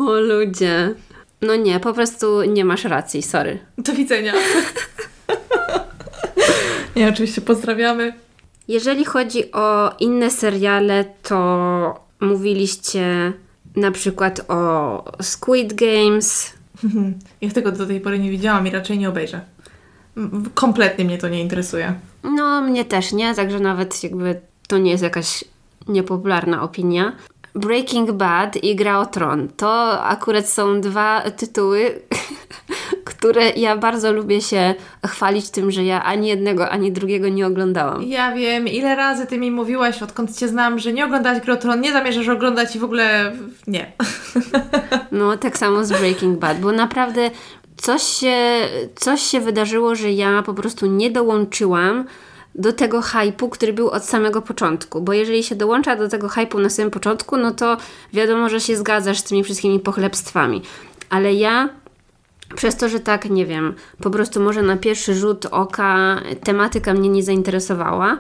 O 0.06 0.19
ludzie. 0.19 0.93
No 1.41 1.56
nie, 1.56 1.80
po 1.80 1.93
prostu 1.93 2.43
nie 2.43 2.65
masz 2.65 2.84
racji, 2.84 3.21
sorry. 3.24 3.60
Do 3.78 3.93
widzenia. 3.93 4.34
Nie, 6.95 7.10
oczywiście 7.10 7.41
pozdrawiamy. 7.41 8.13
Jeżeli 8.67 9.06
chodzi 9.06 9.52
o 9.52 9.95
inne 10.00 10.32
seriale, 10.32 11.06
to 11.24 12.06
mówiliście 12.19 13.34
na 13.76 13.92
przykład 13.92 14.42
o 14.48 15.04
Squid 15.22 15.74
Games. 15.74 16.54
Ja 17.42 17.52
tego 17.52 17.72
do 17.72 17.86
tej 17.86 18.02
pory 18.02 18.20
nie 18.20 18.32
widziałam 18.32 18.68
i 18.68 18.72
raczej 18.72 18.98
nie 18.98 19.10
obejrzę. 19.10 19.42
Kompletnie 20.54 21.06
mnie 21.06 21.18
to 21.18 21.30
nie 21.30 21.42
interesuje. 21.42 21.94
No, 22.24 22.62
mnie 22.62 22.86
też 22.86 23.12
nie, 23.12 23.36
także 23.36 23.60
nawet 23.60 24.04
jakby 24.04 24.42
to 24.68 24.78
nie 24.78 24.92
jest 24.92 25.04
jakaś 25.04 25.44
niepopularna 25.88 26.64
opinia. 26.64 27.16
Breaking 27.56 28.12
Bad 28.12 28.58
i 28.58 28.76
Gra 28.76 29.00
o 29.00 29.06
Tron. 29.06 29.48
To 29.58 30.04
akurat 30.04 30.50
są 30.50 30.82
dwa 30.82 31.32
tytuły, 31.32 32.02
które 33.17 33.49
ja 33.49 33.78
bardzo 33.78 34.13
lubię 34.13 34.41
się 34.41 34.73
chwalić 35.08 35.49
tym, 35.49 35.71
że 35.71 35.84
ja 35.84 36.04
ani 36.04 36.28
jednego, 36.28 36.69
ani 36.69 36.91
drugiego 36.91 37.30
nie 37.30 37.47
oglądałam. 37.47 38.04
Ja 38.04 38.36
wiem, 38.36 38.67
ile 38.67 38.95
razy 38.95 39.25
ty 39.25 39.38
mi 39.38 39.51
mówiłaś, 39.51 40.01
odkąd 40.01 40.38
cię 40.38 40.47
znam, 40.47 40.80
że 40.80 40.93
nie 40.93 41.06
oglądałaś 41.06 41.41
Grotron, 41.41 41.82
nie 41.82 41.91
zamierzasz 41.91 42.28
oglądać 42.28 42.75
i 42.75 42.80
w 42.80 42.84
ogóle 42.84 43.32
nie. 43.67 43.91
No, 45.12 45.38
tak 45.38 45.58
samo 45.58 45.86
z 45.86 45.91
Breaking 45.91 46.39
Bad, 46.39 46.60
bo 46.60 46.71
naprawdę 46.71 47.32
coś 47.78 48.04
się, 48.04 48.36
coś 48.95 49.21
się 49.21 49.39
wydarzyło, 49.39 49.95
że 49.95 50.12
ja 50.12 50.43
po 50.43 50.54
prostu 50.54 50.86
nie 50.86 51.12
dołączyłam 51.12 52.06
do 52.56 52.73
tego 52.73 53.01
hypu, 53.01 53.49
który 53.49 53.73
był 53.73 53.89
od 53.89 54.06
samego 54.06 54.41
początku. 54.41 55.01
Bo 55.01 55.13
jeżeli 55.13 55.43
się 55.43 55.56
dołącza 55.56 55.95
do 55.95 56.10
tego 56.10 56.30
hypu 56.30 56.60
na 56.60 56.69
samym 56.69 56.91
początku, 56.91 57.38
no 57.38 57.51
to 57.51 57.78
wiadomo, 58.13 58.49
że 58.49 58.60
się 58.60 58.75
zgadzasz 58.75 59.19
z 59.19 59.23
tymi 59.23 59.43
wszystkimi 59.43 59.80
pochlebstwami. 59.80 60.62
Ale 61.10 61.34
ja 61.34 61.69
przez 62.56 62.76
to, 62.76 62.89
że 62.89 63.00
tak, 63.00 63.30
nie 63.30 63.46
wiem, 63.46 63.74
po 64.02 64.10
prostu 64.10 64.39
może 64.39 64.62
na 64.62 64.78
pierwszy 64.78 65.15
rzut 65.15 65.46
oka 65.46 66.22
tematyka 66.44 66.94
mnie 66.94 67.10
nie 67.10 67.24
zainteresowała, 67.24 68.18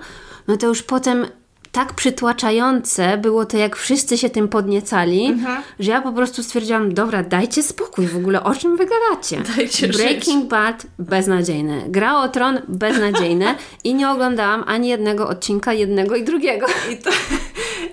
no 0.47 0.57
to 0.57 0.67
już 0.67 0.83
potem 0.83 1.25
tak 1.75 1.93
przytłaczające 1.93 3.17
było 3.17 3.45
to, 3.45 3.57
jak 3.57 3.75
wszyscy 3.75 4.17
się 4.17 4.29
tym 4.29 4.47
podniecali, 4.47 5.37
że 5.79 5.91
ja 5.91 6.01
po 6.01 6.11
prostu 6.11 6.43
stwierdziłam, 6.43 6.93
dobra, 6.93 7.23
dajcie 7.23 7.63
spokój 7.63 8.07
w 8.07 8.17
ogóle, 8.17 8.43
o 8.43 8.55
czym 8.55 8.77
wy 8.77 8.85
gadacie? 8.85 9.41
Dajcie 9.57 9.87
Breaking 9.87 10.45
Bad 10.49 10.85
beznadziejne, 10.99 11.81
Gra 11.87 12.19
o 12.19 12.29
Tron 12.29 12.61
beznadziejne 12.67 13.55
i 13.83 13.93
nie 13.93 14.09
oglądałam 14.09 14.63
ani 14.67 14.87
jednego 14.87 15.27
odcinka, 15.27 15.73
jednego 15.73 16.15
i 16.15 16.23
drugiego. 16.23 16.67
I 16.91 16.97
to, 16.97 17.09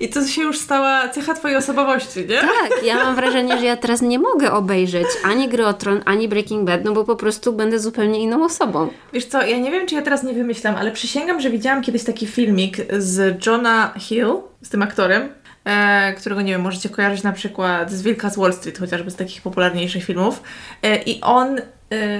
I 0.00 0.08
to 0.08 0.26
się 0.26 0.42
już 0.42 0.58
stała 0.58 1.08
cecha 1.08 1.34
twojej 1.34 1.56
osobowości, 1.56 2.20
nie? 2.20 2.40
Tak, 2.40 2.84
ja 2.84 2.96
mam 2.96 3.14
wrażenie, 3.14 3.58
że 3.58 3.64
ja 3.64 3.76
teraz 3.76 4.02
nie 4.02 4.18
mogę 4.18 4.52
obejrzeć 4.52 5.06
ani 5.24 5.48
Gry 5.48 5.66
o 5.66 5.72
Tron, 5.72 6.00
ani 6.04 6.28
Breaking 6.28 6.64
Bad, 6.64 6.84
no 6.84 6.92
bo 6.92 7.04
po 7.04 7.16
prostu 7.16 7.52
będę 7.52 7.78
zupełnie 7.78 8.20
inną 8.20 8.44
osobą. 8.44 8.88
Wiesz 9.12 9.24
co, 9.24 9.42
ja 9.42 9.58
nie 9.58 9.70
wiem, 9.70 9.86
czy 9.86 9.94
ja 9.94 10.02
teraz 10.02 10.22
nie 10.22 10.34
wymyślam, 10.34 10.76
ale 10.76 10.92
przysięgam, 10.92 11.40
że 11.40 11.50
widziałam 11.50 11.82
kiedyś 11.82 12.04
taki 12.04 12.26
filmik 12.26 12.76
z 12.98 13.46
Johna 13.46 13.71
Hill, 13.98 14.36
z 14.62 14.68
tym 14.68 14.82
aktorem, 14.82 15.28
e, 15.64 16.12
którego, 16.12 16.42
nie 16.42 16.52
wiem, 16.52 16.60
możecie 16.60 16.88
kojarzyć 16.88 17.22
na 17.22 17.32
przykład 17.32 17.90
z 17.90 18.02
Wilka 18.02 18.30
z 18.30 18.36
Wall 18.36 18.52
Street, 18.52 18.78
chociażby 18.78 19.10
z 19.10 19.16
takich 19.16 19.42
popularniejszych 19.42 20.04
filmów. 20.04 20.42
E, 20.82 21.02
I 21.02 21.20
on, 21.20 21.58
e, 21.58 21.62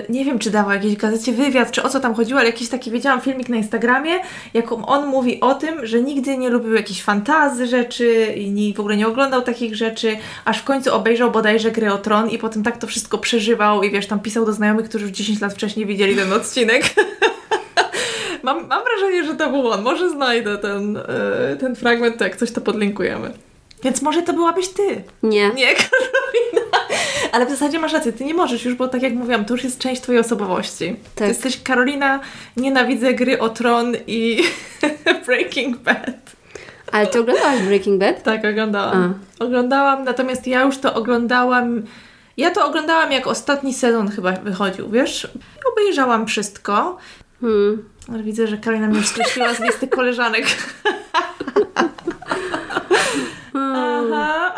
nie 0.08 0.24
wiem, 0.24 0.38
czy 0.38 0.50
dawał 0.50 0.72
jakiejś 0.72 0.96
gazecie 0.96 1.32
wywiad, 1.32 1.70
czy 1.70 1.82
o 1.82 1.88
co 1.88 2.00
tam 2.00 2.14
chodziło, 2.14 2.40
ale 2.40 2.48
jakiś 2.48 2.68
taki, 2.68 2.90
widziałam 2.90 3.20
filmik 3.20 3.48
na 3.48 3.56
Instagramie, 3.56 4.12
jak 4.54 4.72
on 4.72 5.06
mówi 5.06 5.40
o 5.40 5.54
tym, 5.54 5.86
że 5.86 6.02
nigdy 6.02 6.38
nie 6.38 6.50
lubił 6.50 6.74
jakichś 6.74 7.02
fantazy 7.02 7.66
rzeczy 7.66 8.34
i 8.36 8.74
w 8.76 8.80
ogóle 8.80 8.96
nie 8.96 9.08
oglądał 9.08 9.42
takich 9.42 9.76
rzeczy, 9.76 10.16
aż 10.44 10.58
w 10.58 10.64
końcu 10.64 10.94
obejrzał 10.94 11.30
bodajże 11.30 11.70
Grę 11.70 11.92
o 11.92 11.98
Tron 11.98 12.30
i 12.30 12.38
potem 12.38 12.62
tak 12.62 12.78
to 12.78 12.86
wszystko 12.86 13.18
przeżywał 13.18 13.82
i 13.82 13.90
wiesz, 13.90 14.06
tam 14.06 14.20
pisał 14.20 14.46
do 14.46 14.52
znajomych, 14.52 14.88
którzy 14.88 15.04
już 15.04 15.14
10 15.14 15.40
lat 15.40 15.54
wcześniej 15.54 15.86
widzieli 15.86 16.16
ten 16.16 16.32
odcinek. 16.32 16.84
Mam, 18.42 18.66
mam 18.68 18.82
wrażenie, 18.84 19.24
że 19.24 19.34
to 19.34 19.50
był 19.50 19.68
on. 19.68 19.82
Może 19.82 20.10
znajdę 20.10 20.58
ten, 20.58 20.96
e, 20.96 21.56
ten 21.60 21.76
fragment, 21.76 22.18
to 22.18 22.24
jak 22.24 22.36
coś 22.36 22.52
to 22.52 22.60
podlinkujemy. 22.60 23.32
Więc 23.84 24.02
może 24.02 24.22
to 24.22 24.32
byłabyś 24.32 24.68
ty. 24.68 25.02
Nie. 25.22 25.50
Nie, 25.50 25.66
Karolina. 25.82 26.76
Ale 27.32 27.46
w 27.46 27.50
zasadzie 27.50 27.78
masz 27.78 27.92
rację, 27.92 28.12
ty 28.12 28.24
nie 28.24 28.34
możesz 28.34 28.64
już, 28.64 28.74
bo 28.74 28.88
tak 28.88 29.02
jak 29.02 29.12
mówiłam, 29.14 29.44
to 29.44 29.54
już 29.54 29.64
jest 29.64 29.78
część 29.78 30.02
twojej 30.02 30.20
osobowości. 30.20 30.96
Ty 31.14 31.18
Tak. 31.20 31.28
jesteś 31.28 31.62
Karolina, 31.62 32.20
nienawidzę 32.56 33.14
gry 33.14 33.38
o 33.38 33.48
tron 33.48 33.92
i 34.06 34.42
Breaking 35.26 35.76
Bad. 35.76 36.32
Ale 36.92 37.06
ty 37.06 37.20
oglądałaś 37.20 37.60
Breaking 37.62 38.00
Bad? 38.00 38.22
Tak, 38.22 38.44
oglądałam. 38.44 39.14
Oglądałam, 39.38 40.04
natomiast 40.04 40.46
ja 40.46 40.62
już 40.62 40.78
to 40.78 40.94
oglądałam. 40.94 41.82
Ja 42.36 42.50
to 42.50 42.66
oglądałam 42.66 43.12
jak 43.12 43.26
ostatni 43.26 43.74
sezon 43.74 44.08
chyba 44.08 44.32
wychodził, 44.32 44.90
wiesz? 44.90 45.28
Obejrzałam 45.72 46.26
wszystko. 46.26 46.96
Hmm. 47.40 47.84
Ale 48.08 48.22
widzę, 48.22 48.46
że 48.46 48.58
Karolina 48.58 48.88
mnie 48.88 49.02
skreśliła 49.02 49.54
z 49.54 49.60
listy 49.60 49.88
koleżanek. 49.88 50.44
Aha. 53.54 54.54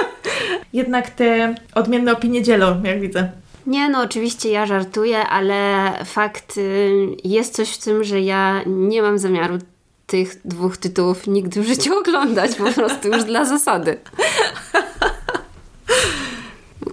Jednak 0.72 1.10
te 1.10 1.54
odmienne 1.74 2.12
opinie 2.12 2.42
dzielą, 2.42 2.82
jak 2.82 3.00
widzę. 3.00 3.30
Nie, 3.66 3.88
no 3.88 4.02
oczywiście 4.02 4.50
ja 4.50 4.66
żartuję, 4.66 5.18
ale 5.18 5.92
fakt 6.04 6.56
y, 6.56 6.90
jest 7.24 7.54
coś 7.54 7.70
w 7.70 7.84
tym, 7.84 8.04
że 8.04 8.20
ja 8.20 8.62
nie 8.66 9.02
mam 9.02 9.18
zamiaru 9.18 9.58
tych 10.06 10.40
dwóch 10.44 10.76
tytułów 10.76 11.26
nigdy 11.26 11.60
w 11.60 11.66
życiu 11.66 11.98
oglądać, 11.98 12.54
po 12.54 12.72
prostu 12.72 13.08
już 13.08 13.24
dla 13.24 13.44
zasady. 13.44 13.98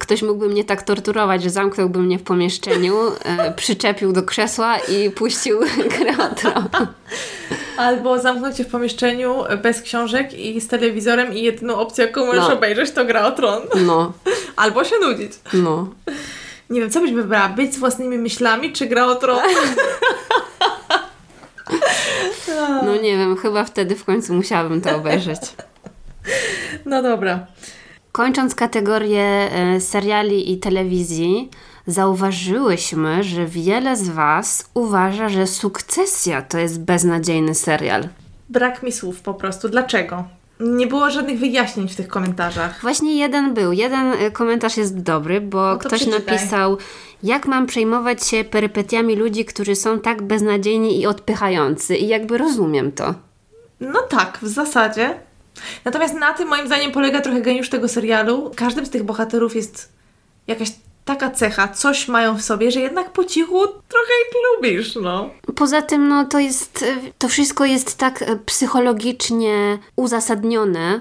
Ktoś 0.05 0.21
mógłby 0.21 0.49
mnie 0.49 0.63
tak 0.63 0.83
torturować, 0.83 1.43
że 1.43 1.49
zamknąłby 1.49 1.99
mnie 1.99 2.19
w 2.19 2.23
pomieszczeniu, 2.23 2.95
e, 3.23 3.53
przyczepił 3.53 4.13
do 4.13 4.23
krzesła 4.23 4.77
i 4.77 5.09
puścił 5.09 5.59
grę 5.99 6.13
o 6.31 6.35
tron. 6.35 6.67
Albo 7.77 8.19
zamknąć 8.19 8.55
cię 8.57 8.63
w 8.63 8.67
pomieszczeniu 8.67 9.35
bez 9.63 9.81
książek 9.81 10.33
i 10.33 10.61
z 10.61 10.67
telewizorem 10.67 11.33
i 11.33 11.41
jedyną 11.41 11.75
opcją, 11.75 12.05
jaką 12.05 12.25
możesz 12.25 12.47
No. 12.47 12.53
obejrzeć, 12.53 12.91
to 12.91 13.05
gra 13.05 13.25
o 13.27 13.31
tron. 13.31 13.61
No, 13.85 14.13
Albo 14.55 14.83
się 14.83 14.95
nudzić. 15.01 15.31
no. 15.53 15.87
Nie 16.69 16.81
wiem, 16.81 16.89
co 16.89 17.01
byś 17.01 17.11
wybrała? 17.11 17.49
Być 17.49 17.73
z 17.73 17.77
własnymi 17.79 18.17
myślami, 18.17 18.73
czy 18.73 18.85
gra 18.85 19.05
o 19.05 19.15
tron? 19.15 19.39
No 22.85 22.95
nie 22.95 23.17
wiem, 23.17 23.37
chyba 23.37 23.63
wtedy 23.63 23.95
w 23.95 24.03
końcu 24.05 24.33
musiałabym 24.33 24.81
to 24.81 24.95
obejrzeć. 24.95 25.39
No 26.85 27.03
dobra. 27.03 27.45
Kończąc 28.15 28.56
kategorię 28.56 29.23
e, 29.51 29.82
seriali 29.82 30.51
i 30.51 30.58
telewizji, 30.58 31.49
zauważyłyśmy, 31.88 33.23
że 33.23 33.45
wiele 33.45 33.95
z 33.95 34.10
Was 34.10 34.69
uważa, 34.73 35.30
że 35.30 35.47
Sukcesja 35.47 36.41
to 36.41 36.58
jest 36.58 36.82
beznadziejny 36.82 37.56
serial. 37.56 38.08
Brak 38.49 38.84
mi 38.84 38.91
słów 38.91 39.21
po 39.21 39.34
prostu. 39.34 39.69
Dlaczego? 39.69 40.23
Nie 40.60 40.88
było 40.88 41.10
żadnych 41.10 41.39
wyjaśnień 41.39 41.88
w 41.89 41.95
tych 41.95 42.08
komentarzach. 42.08 42.82
Właśnie 42.82 43.15
jeden 43.15 43.54
był. 43.54 43.71
Jeden 43.71 44.13
e, 44.13 44.32
komentarz 44.32 44.78
jest 44.78 45.01
dobry, 45.01 45.41
bo 45.41 45.62
No 45.62 45.78
to 45.78 45.88
ktoś 45.88 46.01
przeczytaj. 46.01 46.36
napisał, 46.36 46.78
jak 47.23 47.45
mam 47.45 47.65
przejmować 47.67 48.28
się 48.28 48.43
perypetiami 48.43 49.15
ludzi, 49.15 49.45
którzy 49.45 49.75
są 49.75 49.99
tak 49.99 50.21
beznadziejni 50.21 51.01
i 51.01 51.08
odpychający. 51.08 51.95
I 51.95 52.08
jakby 52.08 52.38
rozumiem 52.38 52.91
to. 52.91 53.13
No 53.80 54.01
tak, 54.01 54.39
w 54.41 54.47
zasadzie. 54.47 55.15
Natomiast 55.85 56.13
na 56.13 56.33
tym 56.33 56.47
moim 56.47 56.67
zdaniem 56.67 56.91
polega 56.91 57.21
trochę 57.21 57.41
geniusz 57.41 57.69
tego 57.69 57.87
serialu. 57.87 58.51
Każdym 58.55 58.85
z 58.85 58.89
tych 58.89 59.03
bohaterów 59.03 59.55
jest 59.55 59.89
jakaś 60.47 60.71
taka 61.05 61.31
cecha, 61.31 61.67
coś 61.67 62.07
mają 62.07 62.37
w 62.37 62.41
sobie, 62.41 62.71
że 62.71 62.79
jednak 62.79 63.11
po 63.11 63.23
cichu 63.23 63.67
trochę 63.67 64.13
ich 64.27 64.33
lubisz, 64.55 64.95
no. 64.95 65.29
Poza 65.55 65.81
tym, 65.81 66.07
no 66.07 66.25
to 66.25 66.39
jest, 66.39 66.83
e, 66.83 67.11
to 67.17 67.27
wszystko 67.27 67.65
jest 67.65 67.97
tak 67.97 68.21
e, 68.21 68.35
psychologicznie 68.45 69.77
uzasadnione, 69.95 70.99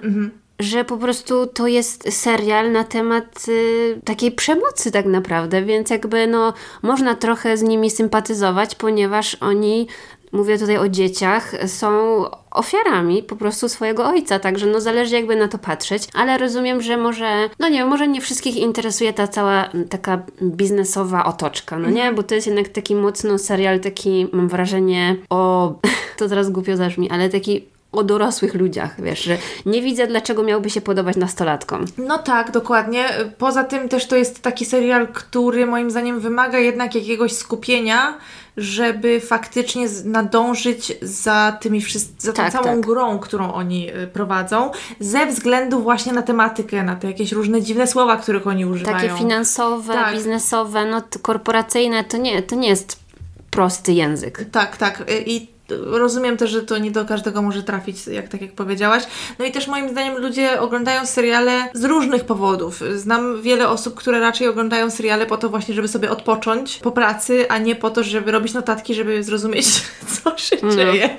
że 0.59 0.85
po 0.85 0.97
prostu 0.97 1.47
to 1.47 1.67
jest 1.67 2.13
serial 2.13 2.73
na 2.73 2.85
temat 2.85 3.49
y, 3.49 4.01
takiej 4.05 4.33
przemocy 4.33 4.91
tak 4.91 5.07
naprawdę, 5.07 5.63
więc 5.63 5.91
jakby 5.91 6.27
no 6.27 6.53
można 6.83 7.15
trochę 7.15 7.57
z 7.57 7.63
nimi 7.63 7.91
sympatyzować, 7.91 8.75
ponieważ 8.75 9.35
oni 9.41 9.89
mówię 10.35 10.59
tutaj 10.59 10.79
o 10.79 10.89
dzieciach, 10.89 11.53
są 11.67 12.25
ofiarami 12.51 13.23
po 13.23 13.37
prostu 13.37 13.69
swojego 13.69 14.07
ojca, 14.07 14.39
także 14.39 14.67
no 14.67 14.81
zależy 14.81 15.15
jakby 15.15 15.37
na 15.37 15.49
to 15.49 15.59
patrzeć, 15.59 16.09
ale 16.15 16.39
rozumiem, 16.39 16.83
że 16.83 16.97
może, 16.97 17.49
no 17.59 17.69
nie 17.69 17.79
wiem, 17.79 17.89
może 17.89 18.09
nie 18.09 18.21
wszystkich 18.21 18.57
interesuje 18.57 19.13
ta 19.13 19.29
cała 19.29 19.69
taka 19.91 20.23
biznesowa 20.43 21.25
otoczka, 21.25 21.79
no 21.79 21.91
nie, 21.91 22.13
bo 22.13 22.23
to 22.23 22.35
jest 22.35 22.47
jednak 22.47 22.69
taki 22.69 22.95
mocno 22.95 23.39
serial, 23.39 23.81
taki 23.81 24.27
mam 24.33 24.49
wrażenie 24.49 25.17
o, 25.31 25.75
to 26.19 26.29
teraz 26.29 26.51
głupio 26.51 26.77
zabrzmi, 26.77 27.11
ale 27.11 27.29
taki 27.29 27.74
o 27.95 28.05
dorosłych 28.05 28.55
ludziach, 28.55 29.03
wiesz, 29.03 29.23
że 29.23 29.39
nie 29.67 29.83
widzę, 29.83 30.07
dlaczego 30.07 30.43
miałby 30.43 30.71
się 30.71 30.81
podobać 30.81 31.17
nastolatkom. 31.17 31.85
No 31.99 32.19
tak, 32.19 32.51
dokładnie. 32.51 33.09
Poza 33.39 33.65
tym 33.65 33.89
też 33.89 34.07
to 34.07 34.17
jest 34.17 34.43
taki 34.43 34.65
serial, 34.65 35.09
który 35.09 35.67
moim 35.67 35.91
zdaniem 35.91 36.21
wymaga 36.21 36.59
jednak 36.59 36.95
jakiegoś 36.95 37.33
skupienia, 37.33 38.19
żeby 38.57 39.21
faktycznie 39.21 39.87
nadążyć 40.05 40.93
za 41.03 41.59
tymi 41.61 41.83
za 42.19 42.33
tą 42.33 42.43
Tak, 42.43 42.53
całą 42.53 42.65
tak. 42.65 42.81
grą, 42.81 43.19
którą 43.19 43.53
oni 43.53 43.91
y, 43.91 44.07
prowadzą, 44.07 44.71
ze 45.01 45.27
względu 45.27 45.81
właśnie 45.81 46.13
na 46.13 46.23
tematykę, 46.23 46.83
na 46.83 46.97
te 46.97 47.07
jakieś 47.07 47.33
różne 47.33 47.63
dziwne 47.63 47.87
słowa, 47.87 48.17
których 48.17 48.47
oni 48.47 48.67
używają. 48.67 49.09
Takie 49.09 49.19
finansowe, 49.19 49.93
Tak. 49.93 50.15
biznesowe, 50.15 50.85
no 50.87 51.03
korporacyjne, 51.23 52.05
to 52.05 52.17
nie, 52.17 52.43
to 52.43 52.57
nie 52.57 52.69
jest 52.69 53.05
prosty 53.51 53.93
język. 53.93 54.47
Tak, 54.53 54.77
tak. 54.77 55.01
Y, 55.01 55.23
I 55.27 55.54
rozumiem 55.83 56.37
też, 56.37 56.51
że 56.51 56.63
to 56.63 56.79
nie 56.79 56.91
do 56.91 57.05
każdego 57.05 57.43
może 57.43 57.63
trafić, 57.63 58.07
jak 58.07 58.29
tak 58.29 58.41
jak 58.41 58.53
powiedziałaś. 58.53 59.03
No 59.39 59.45
i 59.45 59.53
też 59.53 59.67
moim 59.67 59.89
zdaniem 59.89 60.19
ludzie 60.19 60.61
oglądają 60.61 61.07
seriale 61.07 61.69
z 61.73 61.85
różnych 61.85 62.25
powodów. 62.25 62.81
Znam 62.95 63.43
wiele 63.43 63.69
osób, 63.69 63.95
które 63.95 64.21
raczej 64.21 64.49
oglądają 64.49 64.91
seriale 64.91 65.27
po 65.27 65.37
to 65.37 65.49
właśnie, 65.49 65.75
żeby 65.75 65.89
sobie 65.89 66.11
odpocząć 66.11 66.79
po 66.79 66.93
pracy, 66.93 67.47
a 67.49 67.59
nie 67.59 67.77
po 67.77 67.91
to, 67.91 68.03
żeby 68.03 68.33
robić 68.33 68.55
notatki, 68.55 68.95
żeby 68.95 69.23
zrozumieć, 69.23 69.67
co 70.23 70.39
się 70.39 70.57
dzieje. 70.71 71.19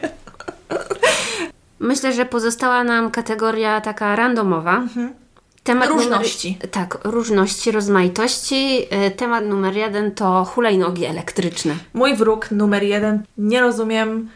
Myślę, 1.80 2.14
że 2.14 2.26
pozostała 2.26 2.84
nam 2.84 3.12
kategoria 3.12 3.82
taka 3.82 4.16
randomowa. 4.16 4.84
Temat 5.66 5.90
Różności. 5.90 6.52
Numer, 6.52 6.70
tak, 6.70 6.98
różności, 7.04 7.72
rozmaitości. 7.72 8.88
E, 8.90 9.12
Temat 9.12 9.46
numer 9.46 9.76
jeden 9.76 10.12
to 10.12 10.46
hulajnogi 10.46 11.06
elektryczne. 11.06 11.76
Mój 11.94 12.16
wróg 12.16 12.52
numer 12.52 12.84
jeden. 12.84 13.24
Nie 13.38 13.62
rozumiem. 13.62 14.30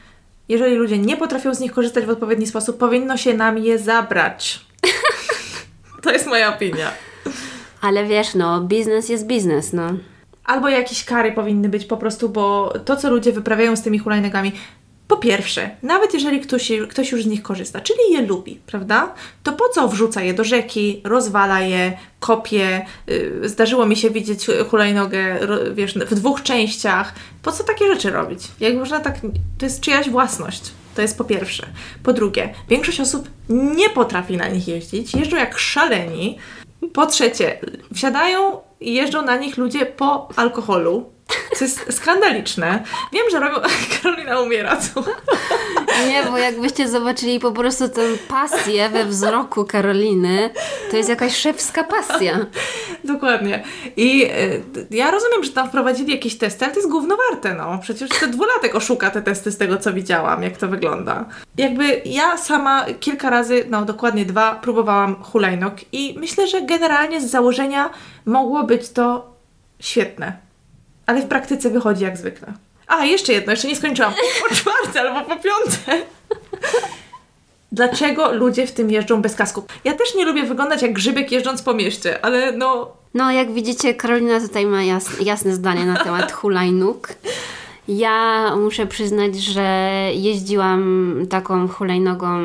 Jeżeli 0.50 0.76
ludzie 0.76 0.98
nie 0.98 1.18
potrafią 1.18 1.56
z 1.56 1.60
nich 1.60 1.72
korzystać 1.72 2.06
w 2.06 2.10
odpowiedni 2.10 2.48
sposób, 2.48 2.78
powinno 2.78 3.18
się 3.18 3.34
nam 3.34 3.58
je 3.58 3.80
zabrać. 3.80 4.66
to 6.04 6.12
jest 6.12 6.28
moja 6.28 6.56
opinia. 6.56 6.92
Ale 7.82 8.06
wiesz, 8.06 8.36
no, 8.36 8.62
biznes 8.62 9.10
jest 9.10 9.28
biznes, 9.28 9.74
no. 9.74 9.94
Albo 10.46 10.70
jakieś 10.70 11.06
kary 11.06 11.32
powinny 11.32 11.70
być 11.70 11.86
po 11.86 11.98
prostu, 11.98 12.30
bo 12.30 12.74
to, 12.86 12.96
co 12.96 13.10
ludzie 13.10 13.32
wyprawiają 13.32 13.76
z 13.76 13.82
tymi 13.82 14.00
hulajnogami, 14.00 14.52
po 15.10 15.18
pierwsze, 15.18 15.70
nawet 15.84 16.14
jeżeli 16.14 16.42
ktoś, 16.42 16.72
ktoś 16.90 17.12
już 17.12 17.24
z 17.24 17.26
nich 17.26 17.42
korzysta, 17.42 17.82
czyli 17.82 18.00
je 18.12 18.22
lubi, 18.22 18.60
prawda? 18.66 19.14
To 19.44 19.54
po 19.54 19.70
co 19.70 19.88
wrzuca 19.88 20.22
je 20.22 20.34
do 20.34 20.44
rzeki, 20.44 21.02
rozwala 21.04 21.62
je, 21.62 21.98
kopie? 22.20 22.86
Yy, 23.08 23.50
zdarzyło 23.50 23.86
mi 23.86 23.96
się 23.96 24.10
widzieć 24.10 24.48
hulajnogę, 24.70 25.40
wiesz, 25.74 25.94
w 25.94 26.16
dwóch 26.16 26.44
częściach. 26.44 27.14
Po 27.42 27.52
co 27.52 27.64
takie 27.64 27.88
rzeczy 27.88 28.10
robić? 28.10 28.40
Jak 28.60 28.76
można 28.76 29.00
tak... 29.00 29.20
To 29.58 29.66
jest 29.66 29.82
czyjaś 29.82 30.10
własność. 30.10 30.62
To 30.96 31.02
jest 31.02 31.18
po 31.18 31.24
pierwsze. 31.24 31.68
Po 32.04 32.14
drugie, 32.14 32.54
większość 32.70 33.00
osób 33.00 33.30
nie 33.50 33.90
potrafi 33.90 34.38
na 34.38 34.48
nich 34.48 34.68
jeździć, 34.68 35.16
jeżdżą 35.16 35.38
jak 35.38 35.60
szaleni. 35.60 36.38
Po 36.94 37.06
trzecie, 37.06 37.60
wsiadają 37.94 38.58
i 38.80 38.94
jeżdżą 38.94 39.22
na 39.22 39.38
nich 39.38 39.58
ludzie 39.58 39.86
po 39.86 40.30
alkoholu, 40.36 41.10
co 41.56 41.66
jest 41.66 41.94
skandaliczne. 41.94 42.84
Wiem, 43.14 43.24
że 43.32 43.40
robią... 43.40 43.56
Karolina 44.04 44.40
umiera 44.40 44.76
tu. 44.76 45.04
Nie, 46.08 46.24
bo 46.24 46.38
jakbyście 46.38 46.88
zobaczyli 46.88 47.40
po 47.40 47.52
prostu 47.52 47.90
tę 47.90 48.02
pasję 48.28 48.90
we 48.90 49.06
wzroku 49.06 49.66
Karoliny, 49.66 50.50
to 50.92 50.98
jest 50.98 51.10
jakaś 51.10 51.36
szewska 51.36 51.84
pasja. 51.84 52.46
Dokładnie. 53.04 53.64
I 53.98 54.24
y, 54.26 54.88
ja 54.92 55.12
rozumiem, 55.12 55.44
że 55.44 55.52
tam 55.52 55.68
wprowadzili 55.68 56.12
jakieś 56.12 56.38
testy, 56.38 56.66
ale 56.66 56.74
to 56.74 56.80
jest 56.80 56.92
gówno 56.92 57.18
warte, 57.30 57.54
no. 57.54 57.80
Przecież 57.82 58.10
te 58.10 58.28
dwulatek 58.28 58.76
oszuka 58.76 59.12
te 59.12 59.22
testy 59.22 59.52
z 59.52 59.58
tego, 59.58 59.78
co 59.78 59.94
widziałam, 59.94 60.44
jak 60.44 60.58
to 60.58 60.68
wygląda. 60.68 61.26
Jakby 61.58 62.02
ja 62.06 62.38
sama 62.38 62.86
kilka 63.00 63.30
razy, 63.30 63.66
no 63.70 63.86
dokładnie 63.86 64.26
dwa, 64.26 64.56
próbowałam 64.56 65.24
hulajnóg 65.24 65.74
i 65.92 66.16
myślę, 66.20 66.48
że 66.48 66.62
generalnie 66.62 67.22
z 67.22 67.32
założenia 67.32 67.90
mogło 68.26 68.64
być 68.64 68.90
to 68.90 69.34
świetne. 69.80 70.49
Ale 71.10 71.22
w 71.22 71.28
praktyce 71.28 71.70
wychodzi 71.70 72.04
jak 72.04 72.18
zwykle. 72.18 72.54
A, 72.88 73.06
jeszcze 73.06 73.34
jedno, 73.34 73.52
jeszcze 73.52 73.68
nie 73.68 73.76
skończyłam. 73.76 74.14
Po 74.50 74.56
czwarte 74.56 75.02
albo 75.02 75.36
po 75.36 75.36
piąte. 75.44 76.06
Dlaczego 77.72 78.32
ludzie 78.34 78.68
w 78.68 78.72
tym 78.72 78.92
jeżdżą 78.92 79.22
bez 79.22 79.36
kasku? 79.36 79.64
Ja 79.84 79.94
też 79.94 80.16
nie 80.16 80.26
lubię 80.26 80.44
wyglądać 80.44 80.82
jak 80.82 80.94
grzybek 80.94 81.32
jeżdżąc 81.32 81.62
po 81.62 81.74
mieście, 81.74 82.26
ale 82.26 82.52
no 82.52 82.92
No, 83.14 83.32
jak 83.32 83.52
widzicie, 83.54 83.94
Karolina 83.94 84.40
tutaj 84.40 84.66
ma 84.66 84.84
jas, 84.84 85.10
jasne 85.22 85.54
zdanie 85.56 85.86
na 85.86 86.04
temat 86.04 86.32
hulajnóg. 86.32 87.10
Ja 87.88 88.56
muszę 88.56 88.86
przyznać, 88.88 89.36
że 89.36 89.90
jeździłam 90.14 91.14
taką 91.30 91.68
hulajnogą 91.68 92.40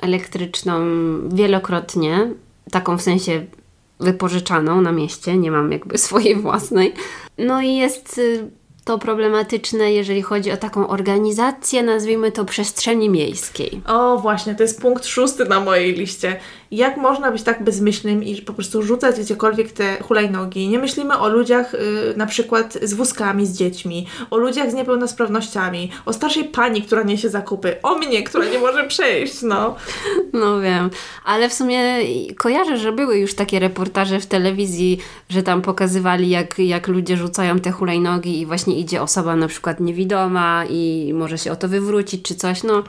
elektryczną 0.00 0.80
wielokrotnie, 1.28 2.30
taką 2.70 2.98
w 2.98 3.02
sensie 3.02 3.44
wypożyczaną 4.04 4.80
na 4.80 4.92
mieście, 4.92 5.38
nie 5.38 5.50
mam 5.50 5.72
jakby 5.72 5.98
swojej 6.08 6.36
własnej. 6.36 6.94
No 7.38 7.62
i 7.62 7.74
jest 7.74 8.18
y, 8.18 8.50
to 8.84 8.98
problematyczne, 8.98 9.92
jeżeli 9.92 10.22
chodzi 10.22 10.52
o 10.52 10.56
taką 10.56 10.88
organizację, 10.88 11.82
nazwijmy 11.82 12.32
to 12.32 12.44
przestrzeni 12.44 13.10
miejskiej. 13.10 13.80
O, 13.86 14.18
właśnie, 14.18 14.54
to 14.54 14.62
jest 14.62 14.80
punkt 14.80 15.06
szósty 15.06 15.44
na 15.44 15.60
mojej 15.60 15.94
liście. 15.94 16.40
Jak 16.74 16.96
można 16.96 17.30
być 17.30 17.42
tak 17.42 17.64
bezmyślnym 17.64 18.24
i 18.24 18.42
po 18.42 18.52
prostu 18.52 18.82
rzucać 18.82 19.20
gdziekolwiek 19.20 19.72
te 19.72 20.02
hulajnogi? 20.02 20.68
Nie 20.68 20.78
myślimy 20.78 21.18
o 21.18 21.28
ludziach 21.28 21.74
y, 21.74 21.78
na 22.16 22.26
przykład 22.26 22.78
z 22.82 22.94
wózkami, 22.94 23.46
z 23.46 23.58
dziećmi, 23.58 24.06
o 24.30 24.36
ludziach 24.36 24.70
z 24.70 24.74
niepełnosprawnościami, 24.74 25.90
o 26.06 26.12
starszej 26.12 26.44
pani, 26.44 26.82
która 26.82 27.02
niesie 27.02 27.28
zakupy, 27.28 27.76
o 27.82 27.94
mnie, 27.94 28.22
która 28.22 28.44
nie 28.44 28.58
może 28.58 28.84
przejść, 28.84 29.42
no. 29.42 29.76
No 30.32 30.60
wiem, 30.60 30.90
ale 31.24 31.48
w 31.48 31.54
sumie 31.54 31.98
kojarzę, 32.38 32.76
że 32.76 32.92
były 32.92 33.18
już 33.18 33.34
takie 33.34 33.58
reportaże 33.58 34.20
w 34.20 34.26
telewizji, 34.26 34.98
że 35.28 35.42
tam 35.42 35.62
pokazywali, 35.62 36.30
jak, 36.30 36.58
jak 36.58 36.88
ludzie 36.88 37.16
rzucają 37.16 37.60
te 37.60 37.70
hulajnogi 37.70 38.40
i 38.40 38.46
właśnie 38.46 38.78
idzie 38.78 39.02
osoba 39.02 39.36
na 39.36 39.48
przykład 39.48 39.80
niewidoma 39.80 40.64
i 40.70 41.12
może 41.14 41.38
się 41.38 41.52
o 41.52 41.56
to 41.56 41.68
wywrócić 41.68 42.22
czy 42.22 42.34
coś. 42.34 42.62
No, 42.62 42.84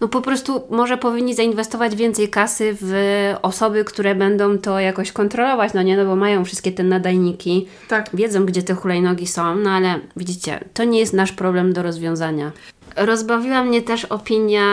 no 0.00 0.08
po 0.08 0.20
prostu 0.20 0.62
może 0.70 0.96
powinni 0.96 1.34
zainwestować 1.34 1.96
więcej 1.96 2.28
kasy 2.28 2.76
w 2.80 2.94
osoby, 3.42 3.84
które 3.84 4.14
będą 4.14 4.58
to 4.58 4.80
jakoś 4.80 5.12
kontrolować, 5.12 5.74
no 5.74 5.82
nie, 5.82 5.96
no 5.96 6.04
bo 6.04 6.16
mają 6.16 6.44
wszystkie 6.44 6.72
te 6.72 6.82
nadajniki, 6.82 7.66
Tak. 7.88 8.10
wiedzą, 8.14 8.46
gdzie 8.46 8.62
te 8.62 8.74
hulajnogi 8.74 9.26
są, 9.26 9.56
no 9.56 9.70
ale 9.70 10.00
widzicie, 10.16 10.60
to 10.74 10.84
nie 10.84 10.98
jest 11.00 11.12
nasz 11.12 11.32
problem 11.32 11.72
do 11.72 11.82
rozwiązania. 11.82 12.52
Rozbawiła 12.96 13.64
mnie 13.64 13.82
też 13.82 14.04
opinia, 14.04 14.64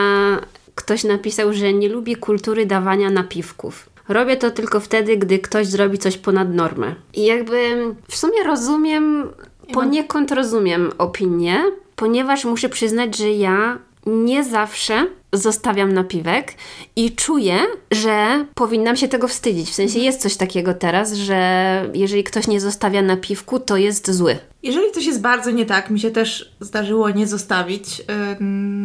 ktoś 0.75 1.03
napisał, 1.03 1.53
że 1.53 1.73
nie 1.73 1.89
lubi 1.89 2.15
kultury 2.15 2.65
dawania 2.65 3.09
napiwków. 3.09 3.89
Robię 4.09 4.37
to 4.37 4.51
tylko 4.51 4.79
wtedy, 4.79 5.17
gdy 5.17 5.39
ktoś 5.39 5.67
zrobi 5.67 5.97
coś 5.97 6.17
ponad 6.17 6.53
normę. 6.53 6.95
I 7.13 7.25
jakby 7.25 7.75
w 8.07 8.15
sumie 8.15 8.43
rozumiem, 8.43 9.29
poniekąd 9.73 10.31
rozumiem 10.31 10.91
opinię, 10.97 11.63
ponieważ 11.95 12.45
muszę 12.45 12.69
przyznać, 12.69 13.17
że 13.17 13.31
ja 13.31 13.77
nie 14.05 14.43
zawsze 14.43 15.07
zostawiam 15.33 15.93
napiwek 15.93 16.53
i 16.95 17.11
czuję, 17.11 17.57
że 17.91 18.45
powinnam 18.55 18.95
się 18.95 19.07
tego 19.07 19.27
wstydzić. 19.27 19.69
W 19.69 19.73
sensie 19.73 19.99
jest 19.99 20.21
coś 20.21 20.35
takiego 20.37 20.73
teraz, 20.73 21.13
że 21.13 21.91
jeżeli 21.93 22.23
ktoś 22.23 22.47
nie 22.47 22.61
zostawia 22.61 23.01
napiwku, 23.01 23.59
to 23.59 23.77
jest 23.77 24.11
zły. 24.11 24.37
Jeżeli 24.63 24.91
coś 24.91 25.05
jest 25.05 25.21
bardzo 25.21 25.51
nie 25.51 25.65
tak, 25.65 25.89
mi 25.89 25.99
się 25.99 26.11
też 26.11 26.55
zdarzyło 26.59 27.09
nie 27.09 27.27
zostawić. 27.27 28.01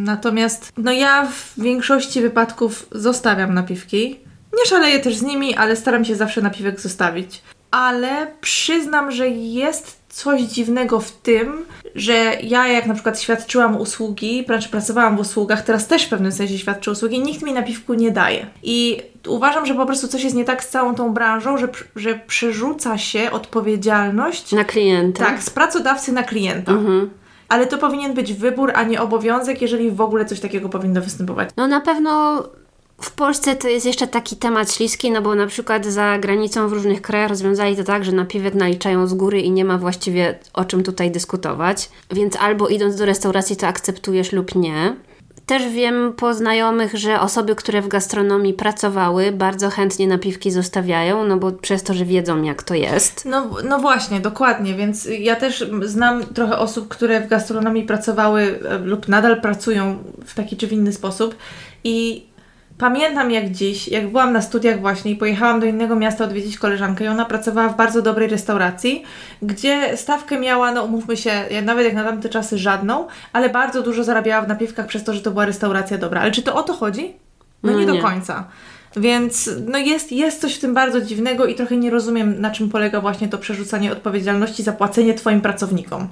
Natomiast 0.04 0.72
no 0.76 0.92
ja 0.92 1.26
w 1.26 1.60
większości 1.62 2.20
wypadków 2.20 2.86
zostawiam 2.92 3.54
napiwki. 3.54 4.20
Nie 4.58 4.66
szaleję 4.66 4.98
też 4.98 5.16
z 5.16 5.22
nimi, 5.22 5.54
ale 5.54 5.76
staram 5.76 6.04
się 6.04 6.16
zawsze 6.16 6.40
napiwek 6.40 6.80
zostawić. 6.80 7.42
Ale 7.70 8.26
przyznam, 8.40 9.10
że 9.10 9.28
jest 9.28 9.97
coś 10.18 10.42
dziwnego 10.42 11.00
w 11.00 11.12
tym, 11.12 11.64
że 11.94 12.36
ja 12.42 12.68
jak 12.68 12.86
na 12.86 12.94
przykład 12.94 13.20
świadczyłam 13.20 13.80
usługi, 13.80 14.44
znaczy 14.46 14.68
pracowałam 14.68 15.16
w 15.16 15.20
usługach, 15.20 15.62
teraz 15.62 15.86
też 15.86 16.04
w 16.06 16.08
pewnym 16.08 16.32
sensie 16.32 16.58
świadczę 16.58 16.90
usługi, 16.90 17.20
nikt 17.20 17.42
mi 17.42 17.52
napiwku 17.52 17.94
nie 17.94 18.10
daje. 18.10 18.46
I 18.62 19.02
uważam, 19.28 19.66
że 19.66 19.74
po 19.74 19.86
prostu 19.86 20.08
coś 20.08 20.24
jest 20.24 20.36
nie 20.36 20.44
tak 20.44 20.64
z 20.64 20.68
całą 20.68 20.94
tą 20.94 21.14
branżą, 21.14 21.58
że, 21.58 21.68
że 21.96 22.14
przerzuca 22.26 22.98
się 22.98 23.30
odpowiedzialność 23.30 24.52
Na 24.52 24.64
klienta. 24.64 25.24
tak, 25.24 25.42
z 25.42 25.50
pracodawcy 25.50 26.12
na 26.12 26.22
klienta. 26.22 26.72
Mhm. 26.72 27.10
Ale 27.48 27.66
to 27.66 27.78
powinien 27.78 28.14
być 28.14 28.32
wybór, 28.32 28.72
a 28.74 28.82
nie 28.82 29.00
obowiązek, 29.02 29.62
jeżeli 29.62 29.90
w 29.90 30.00
ogóle 30.00 30.24
coś 30.24 30.40
takiego 30.40 30.68
powinno 30.68 31.00
występować. 31.00 31.48
No 31.56 31.66
na 31.68 31.80
pewno 31.80 32.42
W 33.00 33.12
Polsce 33.12 33.56
to 33.56 33.68
jest 33.68 33.86
jeszcze 33.86 34.06
taki 34.06 34.36
temat 34.36 34.72
śliski, 34.72 35.10
no 35.10 35.22
bo 35.22 35.34
na 35.34 35.46
przykład 35.46 35.86
za 35.86 36.18
granicą 36.18 36.68
w 36.68 36.72
różnych 36.72 37.02
krajach 37.02 37.28
rozwiązali 37.28 37.76
to 37.76 37.84
tak, 37.84 38.04
że 38.04 38.12
napiwek 38.12 38.54
naliczają 38.54 39.06
z 39.06 39.14
góry 39.14 39.40
i 39.40 39.50
nie 39.50 39.64
ma 39.64 39.78
właściwie 39.78 40.38
o 40.52 40.64
czym 40.64 40.82
tutaj 40.82 41.10
dyskutować. 41.10 41.90
Więc 42.10 42.36
albo 42.36 42.68
idąc 42.68 42.96
do 42.96 43.06
restauracji 43.06 43.56
to 43.56 43.66
akceptujesz 43.66 44.32
lub 44.32 44.54
nie. 44.54 44.96
Też 45.46 45.68
wiem 45.68 46.12
po 46.16 46.34
znajomych, 46.34 46.94
że 46.94 47.20
osoby, 47.20 47.54
które 47.54 47.82
w 47.82 47.88
gastronomii 47.88 48.54
pracowały, 48.54 49.32
bardzo 49.32 49.70
chętnie 49.70 50.08
napiwki 50.08 50.50
zostawiają, 50.50 51.24
no 51.24 51.36
bo 51.36 51.52
przez 51.52 51.82
to, 51.82 51.94
że 51.94 52.04
wiedzą 52.04 52.42
jak 52.42 52.62
to 52.62 52.74
jest. 52.74 53.24
No, 53.24 53.50
no 53.68 53.78
właśnie, 53.78 54.20
dokładnie, 54.20 54.74
więc 54.74 55.08
ja 55.18 55.36
też 55.36 55.70
znam 55.82 56.26
trochę 56.26 56.58
osób, 56.58 56.88
które 56.88 57.20
w 57.20 57.28
gastronomii 57.28 57.82
pracowały 57.82 58.60
e, 58.68 58.78
lub 58.78 59.08
nadal 59.08 59.40
pracują 59.40 59.98
w 60.26 60.34
taki 60.34 60.56
czy 60.56 60.66
w 60.66 60.72
inny 60.72 60.92
sposób 60.92 61.34
i 61.84 62.28
Pamiętam 62.78 63.30
jak 63.30 63.50
dziś, 63.50 63.88
jak 63.88 64.08
byłam 64.08 64.32
na 64.32 64.42
studiach 64.42 64.80
właśnie 64.80 65.10
i 65.10 65.16
pojechałam 65.16 65.60
do 65.60 65.66
innego 65.66 65.96
miasta 65.96 66.24
odwiedzić 66.24 66.58
koleżankę 66.58 67.04
i 67.04 67.08
ona 67.08 67.24
pracowała 67.24 67.68
w 67.68 67.76
bardzo 67.76 68.02
dobrej 68.02 68.28
restauracji, 68.28 69.02
gdzie 69.42 69.96
stawkę 69.96 70.40
miała, 70.40 70.72
no 70.72 70.84
umówmy 70.84 71.16
się, 71.16 71.32
nawet 71.62 71.84
jak 71.84 71.94
na 71.94 72.04
tamte 72.04 72.28
czasy 72.28 72.58
żadną, 72.58 73.06
ale 73.32 73.48
bardzo 73.48 73.82
dużo 73.82 74.04
zarabiała 74.04 74.42
w 74.42 74.48
napiwkach 74.48 74.86
przez 74.86 75.04
to, 75.04 75.14
że 75.14 75.20
to 75.20 75.30
była 75.30 75.46
restauracja 75.46 75.98
dobra. 75.98 76.20
Ale 76.20 76.30
czy 76.30 76.42
to 76.42 76.54
o 76.54 76.62
to 76.62 76.72
chodzi? 76.72 77.12
No, 77.62 77.72
no 77.72 77.78
nie, 77.78 77.86
nie, 77.86 77.92
do 77.92 78.02
końca. 78.02 78.44
Więc 78.96 79.50
no 79.66 79.78
jest, 79.78 80.12
jest 80.12 80.40
coś 80.40 80.54
w 80.54 80.60
tym 80.60 80.74
bardzo 80.74 81.00
dziwnego 81.00 81.46
i 81.46 81.54
trochę 81.54 81.76
nie 81.76 81.90
rozumiem, 81.90 82.40
na 82.40 82.50
czym 82.50 82.70
polega 82.70 83.00
właśnie 83.00 83.28
to 83.28 83.38
przerzucanie 83.38 83.92
odpowiedzialności 83.92 84.62
za 84.62 84.72
płacenie 84.72 85.14
Twoim 85.14 85.40
pracownikom 85.40 86.08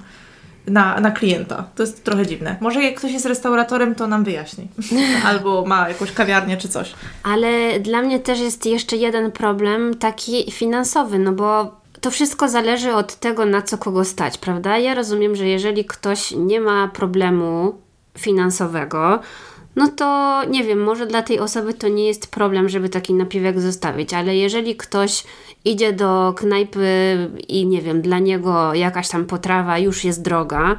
na, 0.67 0.99
na 0.99 1.11
klienta. 1.11 1.63
To 1.75 1.83
jest 1.83 2.03
trochę 2.03 2.25
dziwne. 2.25 2.55
Może 2.61 2.83
jak 2.83 2.95
ktoś 2.95 3.11
jest 3.11 3.25
restauratorem, 3.25 3.95
to 3.95 4.07
nam 4.07 4.23
wyjaśni. 4.23 4.67
Albo 5.25 5.65
ma 5.65 5.89
jakąś 5.89 6.11
kawiarnię 6.11 6.57
czy 6.57 6.69
coś. 6.69 6.93
Ale 7.23 7.79
dla 7.79 8.01
mnie 8.01 8.19
też 8.19 8.39
jest 8.39 8.65
jeszcze 8.65 8.97
jeden 8.97 9.31
problem 9.31 9.95
taki 9.95 10.51
finansowy, 10.51 11.19
no 11.19 11.31
bo 11.31 11.77
to 12.01 12.11
wszystko 12.11 12.49
zależy 12.49 12.93
od 12.93 13.15
tego, 13.15 13.45
na 13.45 13.61
co 13.61 13.77
kogo 13.77 14.05
stać, 14.05 14.37
prawda? 14.37 14.77
Ja 14.77 14.95
rozumiem, 14.95 15.35
że 15.35 15.47
jeżeli 15.47 15.85
ktoś 15.85 16.31
nie 16.31 16.59
ma 16.59 16.87
problemu 16.87 17.75
finansowego, 18.17 19.19
no 19.77 19.87
to 19.87 20.41
nie 20.49 20.63
wiem, 20.63 20.83
może 20.83 21.07
dla 21.07 21.21
tej 21.21 21.39
osoby 21.39 21.73
to 21.73 21.87
nie 21.87 22.07
jest 22.07 22.31
problem, 22.31 22.69
żeby 22.69 22.89
taki 22.89 23.13
napiwek 23.13 23.61
zostawić, 23.61 24.13
ale 24.13 24.35
jeżeli 24.35 24.75
ktoś 24.75 25.23
idzie 25.65 25.93
do 25.93 26.33
knajpy 26.37 26.87
i 27.47 27.67
nie 27.67 27.81
wiem, 27.81 28.01
dla 28.01 28.19
niego 28.19 28.73
jakaś 28.73 29.09
tam 29.09 29.25
potrawa 29.25 29.77
już 29.77 30.03
jest 30.03 30.21
droga, 30.21 30.77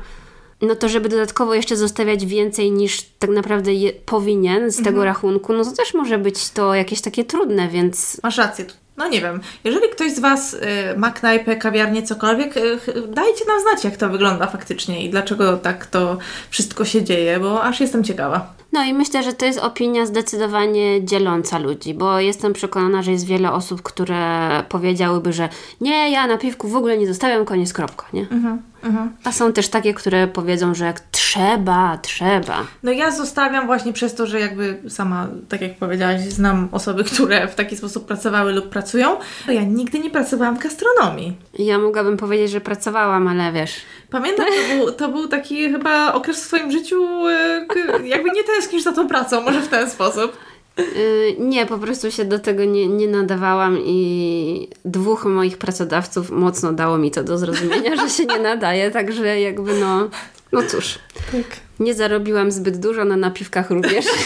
no 0.62 0.74
to 0.74 0.88
żeby 0.88 1.08
dodatkowo 1.08 1.54
jeszcze 1.54 1.76
zostawiać 1.76 2.26
więcej 2.26 2.72
niż 2.72 3.02
tak 3.18 3.30
naprawdę 3.30 3.70
powinien 4.06 4.70
z 4.70 4.76
tego 4.76 4.88
mhm. 4.88 5.04
rachunku, 5.04 5.52
no 5.52 5.64
to 5.64 5.72
też 5.72 5.94
może 5.94 6.18
być 6.18 6.50
to 6.50 6.74
jakieś 6.74 7.00
takie 7.00 7.24
trudne, 7.24 7.68
więc... 7.68 8.20
Masz 8.22 8.38
rację, 8.38 8.64
no 8.98 9.08
nie 9.08 9.20
wiem, 9.20 9.40
jeżeli 9.64 9.88
ktoś 9.88 10.12
z 10.12 10.18
Was 10.18 10.54
y, 10.54 10.58
ma 10.96 11.11
knajpę, 11.11 11.56
kawiarnię, 11.56 12.02
cokolwiek, 12.02 12.56
y, 12.56 12.78
dajcie 13.08 13.44
nam 13.44 13.61
znać, 13.61 13.84
jak 13.84 13.96
to 13.96 14.08
wygląda 14.08 14.46
faktycznie 14.46 15.04
i 15.04 15.11
dlaczego 15.11 15.56
tak 15.56 15.87
to 15.87 16.18
wszystko 16.50 16.84
się 16.84 17.04
dzieje, 17.04 17.40
bo 17.40 17.62
aż 17.62 17.80
jestem 17.80 18.04
ciekawa. 18.04 18.58
No 18.72 18.84
i 18.84 18.94
myślę, 18.94 19.22
że 19.22 19.32
to 19.32 19.44
jest 19.44 19.58
opinia 19.58 20.06
zdecydowanie 20.06 21.04
dzieląca 21.04 21.58
ludzi, 21.58 21.94
bo 21.94 22.20
jestem 22.20 22.52
przekonana, 22.52 23.02
że 23.02 23.12
jest 23.12 23.26
wiele 23.26 23.52
osób, 23.52 23.82
które 23.82 24.50
powiedziałyby, 24.68 25.32
że 25.32 25.48
nie, 25.80 26.11
ja 26.11 26.26
na 26.26 26.38
piwku 26.38 26.68
w 26.68 26.76
ogóle 26.76 26.98
nie 26.98 27.06
zostawiam, 27.06 27.44
koniec, 27.44 27.72
kropka, 27.72 28.06
nie? 28.12 28.20
Mhm. 28.20 28.62
Mhm. 28.88 29.12
A 29.24 29.33
są 29.33 29.53
też 29.53 29.68
takie, 29.68 29.94
które 29.94 30.27
powiedzą, 30.29 30.74
że 30.74 30.85
jak 30.85 31.01
trzeba, 31.01 31.98
trzeba. 32.03 32.66
No 32.83 32.92
ja 32.92 33.11
zostawiam 33.11 33.66
właśnie 33.66 33.92
przez 33.92 34.14
to, 34.14 34.27
że 34.27 34.40
jakby 34.40 34.83
sama, 34.88 35.29
tak 35.48 35.61
jak 35.61 35.77
powiedziałaś, 35.77 36.20
znam 36.20 36.68
osoby, 36.72 37.05
które 37.05 37.48
w 37.48 37.55
taki 37.55 37.77
sposób 37.77 38.07
pracowały 38.07 38.53
lub 38.53 38.68
pracują. 38.68 39.16
Ja 39.48 39.62
nigdy 39.62 39.98
nie 39.98 40.11
pracowałam 40.11 40.57
w 40.57 40.59
gastronomii. 40.59 41.37
Ja 41.59 41.79
mogłabym 41.79 42.16
powiedzieć, 42.16 42.51
że 42.51 42.61
pracowałam, 42.61 43.29
ale 43.29 43.53
wiesz. 43.53 43.74
Pamiętam, 44.11 44.46
to 44.46 44.77
był, 44.77 44.92
to 44.92 45.09
był 45.09 45.29
taki 45.29 45.72
chyba 45.72 46.12
okres 46.12 46.37
w 46.37 46.46
swoim 46.46 46.70
życiu, 46.72 47.29
e, 47.29 47.66
jakby 48.05 48.31
nie 48.31 48.44
tęsknisz 48.44 48.83
za 48.83 48.92
tą 48.92 49.09
pracą, 49.09 49.42
może 49.42 49.61
w 49.61 49.68
ten 49.68 49.90
sposób. 49.90 50.37
Y, 50.79 51.37
nie, 51.38 51.67
po 51.67 51.79
prostu 51.79 52.11
się 52.11 52.25
do 52.25 52.38
tego 52.38 52.64
nie, 52.64 52.88
nie 52.88 53.09
nadawałam 53.09 53.79
i 53.85 54.69
dwóch 54.85 55.25
moich 55.25 55.59
pracodawców 55.59 56.31
mocno 56.31 56.73
dało 56.73 56.99
mi 56.99 57.11
to 57.11 57.25
do 57.25 57.38
zrozumienia, 57.38 57.97
że 57.97 58.11
się 58.11 58.27
nie 58.27 58.38
nadaje, 58.38 58.91
także 58.91 59.41
jakby 59.41 59.81
no, 59.81 60.09
no 60.53 60.62
cóż. 60.62 60.99
Tak. 61.33 61.61
Nie 61.81 61.95
zarobiłam 61.95 62.51
zbyt 62.51 62.77
dużo 62.77 63.05
na 63.05 63.17
napiwkach 63.17 63.71
również. 63.71 64.07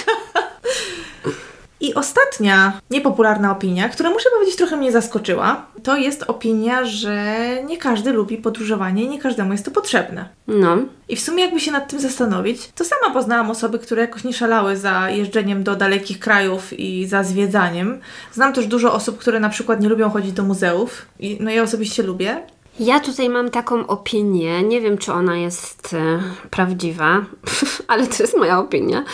I 1.83 1.95
ostatnia 1.95 2.81
niepopularna 2.91 3.53
opinia, 3.53 3.89
która 3.89 4.11
muszę 4.11 4.29
powiedzieć 4.35 4.57
trochę 4.57 4.77
mnie 4.77 4.93
zaskoczyła, 4.93 5.67
to 5.83 5.97
jest 5.97 6.23
opinia, 6.23 6.85
że 6.85 7.37
nie 7.65 7.77
każdy 7.77 8.13
lubi 8.13 8.37
podróżowanie 8.37 9.09
nie 9.09 9.19
każdemu 9.19 9.53
jest 9.53 9.65
to 9.65 9.71
potrzebne. 9.71 10.29
No. 10.47 10.77
I 11.09 11.17
w 11.17 11.21
sumie 11.21 11.45
jakby 11.45 11.61
się 11.61 11.73
nad 11.73 11.89
tym 11.91 12.01
zastanowić, 12.01 12.73
to 12.75 12.85
sama 12.85 13.15
poznałam 13.15 13.51
osoby, 13.51 13.79
które 13.79 14.03
jakoś 14.03 14.25
nie 14.25 14.33
szalały 14.33 14.77
za 14.77 15.11
jeżdżeniem 15.11 15.65
do 15.65 15.77
dalekich 15.77 16.19
krajów 16.19 16.73
i 16.79 17.07
za 17.07 17.25
zwiedzaniem. 17.25 18.01
Znam 18.33 18.53
też 18.53 18.67
dużo 18.67 18.95
osób, 18.95 19.19
które 19.19 19.41
na 19.41 19.49
przykład 19.49 19.81
nie 19.81 19.89
lubią 19.89 20.11
chodzić 20.11 20.33
do 20.33 20.43
muzeów 20.43 21.07
i 21.19 21.39
no 21.41 21.51
ja 21.51 21.63
osobiście 21.63 22.03
lubię. 22.03 22.43
Ja 22.81 23.01
tutaj 23.01 23.29
mam 23.29 23.51
taką 23.51 23.87
opinię, 23.87 24.63
nie 24.63 24.81
wiem 24.81 24.99
czy 24.99 25.13
ona 25.13 25.37
jest 25.37 25.95
e, 25.95 26.21
prawdziwa, 26.51 27.25
ale 27.89 28.07
to 28.07 28.23
jest 28.23 28.37
moja 28.37 28.59
opinia, 28.59 29.05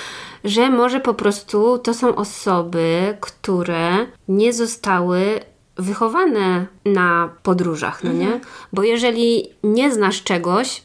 że 0.45 0.71
może 0.71 1.01
po 1.01 1.15
prostu 1.15 1.79
to 1.79 1.95
są 1.95 2.15
osoby, 2.15 3.17
które 3.21 4.07
nie 4.29 4.53
zostały 4.53 5.41
wychowane 5.77 6.67
na 6.85 7.31
podróżach, 7.43 8.05
no 8.05 8.11
mhm. 8.11 8.31
nie? 8.31 8.41
Bo 8.73 8.83
jeżeli 8.83 9.51
nie 9.63 9.95
znasz 9.95 10.23
czegoś, 10.23 10.83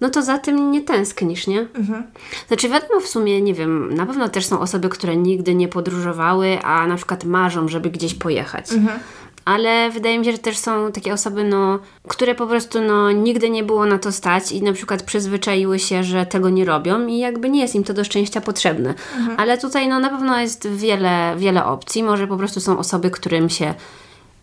no 0.00 0.10
to 0.10 0.22
za 0.22 0.38
tym 0.38 0.70
nie 0.70 0.82
tęsknisz, 0.82 1.46
nie? 1.46 1.60
Mhm. 1.60 2.06
Znaczy 2.48 2.68
wiadomo 2.68 3.00
w 3.00 3.08
sumie, 3.08 3.42
nie 3.42 3.54
wiem, 3.54 3.94
na 3.94 4.06
pewno 4.06 4.28
też 4.28 4.46
są 4.46 4.60
osoby, 4.60 4.88
które 4.88 5.16
nigdy 5.16 5.54
nie 5.54 5.68
podróżowały, 5.68 6.58
a 6.62 6.86
na 6.86 6.96
przykład 6.96 7.24
marzą, 7.24 7.68
żeby 7.68 7.90
gdzieś 7.90 8.14
pojechać. 8.14 8.72
Mhm 8.72 9.00
ale 9.44 9.90
wydaje 9.90 10.18
mi 10.18 10.24
się, 10.24 10.32
że 10.32 10.38
też 10.38 10.58
są 10.58 10.92
takie 10.92 11.12
osoby, 11.12 11.44
no, 11.44 11.78
które 12.08 12.34
po 12.34 12.46
prostu 12.46 12.80
no, 12.80 13.12
nigdy 13.12 13.50
nie 13.50 13.62
było 13.62 13.86
na 13.86 13.98
to 13.98 14.12
stać 14.12 14.52
i 14.52 14.62
na 14.62 14.72
przykład 14.72 15.02
przyzwyczaiły 15.02 15.78
się, 15.78 16.04
że 16.04 16.26
tego 16.26 16.50
nie 16.50 16.64
robią 16.64 17.06
i 17.06 17.18
jakby 17.18 17.50
nie 17.50 17.60
jest 17.60 17.74
im 17.74 17.84
to 17.84 17.94
do 17.94 18.04
szczęścia 18.04 18.40
potrzebne. 18.40 18.94
Mhm. 19.18 19.40
Ale 19.40 19.58
tutaj 19.58 19.88
no, 19.88 20.00
na 20.00 20.10
pewno 20.10 20.40
jest 20.40 20.68
wiele, 20.68 21.34
wiele 21.36 21.64
opcji. 21.64 22.02
Może 22.02 22.26
po 22.26 22.36
prostu 22.36 22.60
są 22.60 22.78
osoby, 22.78 23.10
którym 23.10 23.50
się 23.50 23.74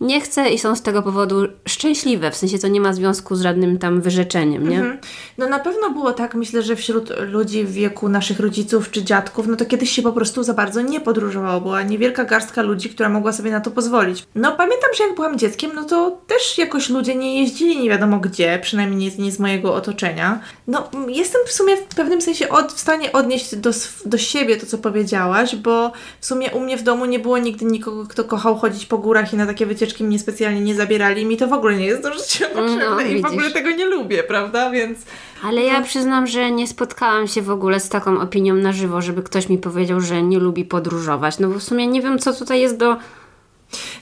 nie 0.02 0.22
chce 0.22 0.50
i 0.50 0.60
są 0.60 0.76
z 0.76 0.82
tego 0.82 1.02
powodu 1.02 1.48
szczęśliwe, 1.68 2.32
w 2.32 2.36
sensie 2.36 2.60
to 2.60 2.68
nie 2.68 2.82
ma 2.82 2.94
związku 2.94 3.36
z 3.36 3.42
żadnym 3.42 3.78
tam 3.78 4.02
wyrzeczeniem, 4.02 4.70
nie? 4.70 4.80
Mhm. 4.80 4.98
No 5.38 5.50
na 5.50 5.60
pewno 5.60 5.90
było 5.90 6.12
tak, 6.12 6.36
myślę, 6.36 6.62
że 6.62 6.76
wśród 6.76 7.10
ludzi 7.20 7.64
w 7.64 7.72
wieku 7.72 8.10
naszych 8.10 8.40
rodziców 8.40 8.92
czy 8.92 9.04
dziadków, 9.04 9.48
no 9.48 9.56
to 9.56 9.66
kiedyś 9.66 9.92
się 9.92 10.02
po 10.02 10.12
prostu 10.12 10.44
za 10.44 10.54
bardzo 10.54 10.82
nie 10.82 11.02
podróżowało, 11.02 11.62
była 11.62 11.84
niewielka 11.84 12.24
garstka 12.24 12.62
ludzi, 12.62 12.90
która 12.90 13.10
mogła 13.10 13.34
sobie 13.34 13.52
na 13.52 13.62
to 13.62 13.72
pozwolić. 13.72 14.24
No 14.36 14.52
pamiętam, 14.52 14.90
że 14.98 15.04
jak 15.04 15.16
byłam 15.16 15.40
dzieckiem, 15.40 15.72
no 15.76 15.84
to 15.84 16.18
też 16.28 16.58
jakoś 16.58 16.90
ludzie 16.90 17.16
nie 17.16 17.42
jeździli 17.42 17.84
nie 17.84 17.90
wiadomo 17.90 18.20
gdzie, 18.20 18.60
przynajmniej 18.62 19.12
nie, 19.20 19.32
z 19.32 19.40
mojego 19.40 19.74
otoczenia. 19.74 20.40
No 20.68 20.90
jestem 21.08 21.42
w 21.48 21.52
sumie 21.52 21.78
w 21.78 21.84
pewnym 21.96 22.22
sensie 22.22 22.50
od, 22.50 22.74
w 22.74 22.80
stanie 22.80 23.12
odnieść 23.12 23.56
do, 23.56 23.72
do 24.06 24.18
siebie 24.18 24.58
to, 24.58 24.66
co 24.66 24.78
powiedziałaś, 24.78 25.56
bo 25.56 25.92
w 26.20 26.26
sumie 26.26 26.52
u 26.52 26.60
mnie 26.60 26.78
w 26.78 26.84
domu 26.84 27.06
nie 27.06 27.20
było 27.20 27.38
nigdy 27.38 27.66
nikogo, 27.66 28.08
kto 28.08 28.24
kochał 28.24 28.56
chodzić 28.58 28.86
po 28.86 28.98
górach 28.98 29.34
i 29.34 29.38
na 29.38 29.46
takie 29.46 29.66
wycieczki 29.66 29.90
mnie 29.99 30.19
specjalnie 30.19 30.62
nie 30.62 30.75
zabierali, 30.75 31.25
mi 31.25 31.38
to 31.38 31.47
w 31.47 31.54
ogóle 31.54 31.75
nie 31.75 31.86
jest 31.86 32.04
do 32.04 32.13
życia 32.13 32.45
no, 32.56 32.62
potrzebne 32.62 32.89
no, 32.89 33.01
i 33.01 33.21
w 33.21 33.25
ogóle 33.25 33.51
tego 33.51 33.71
nie 33.71 33.86
lubię, 33.86 34.23
prawda? 34.23 34.71
Więc... 34.71 34.99
Ale 35.43 35.62
ja 35.62 35.82
przyznam, 35.82 36.27
że 36.27 36.51
nie 36.51 36.67
spotkałam 36.67 37.27
się 37.27 37.41
w 37.41 37.49
ogóle 37.49 37.80
z 37.80 37.89
taką 37.89 38.21
opinią 38.21 38.56
na 38.56 38.71
żywo, 38.71 39.01
żeby 39.01 39.23
ktoś 39.23 39.49
mi 39.49 39.58
powiedział, 39.58 40.01
że 40.01 40.23
nie 40.23 40.39
lubi 40.39 40.65
podróżować. 40.65 41.39
No 41.39 41.47
bo 41.47 41.60
w 41.60 41.63
sumie 41.63 41.88
nie 41.88 42.01
wiem, 42.01 42.19
co 42.19 42.34
tutaj 42.34 42.62
jest 42.62 42.77
do... 42.77 42.97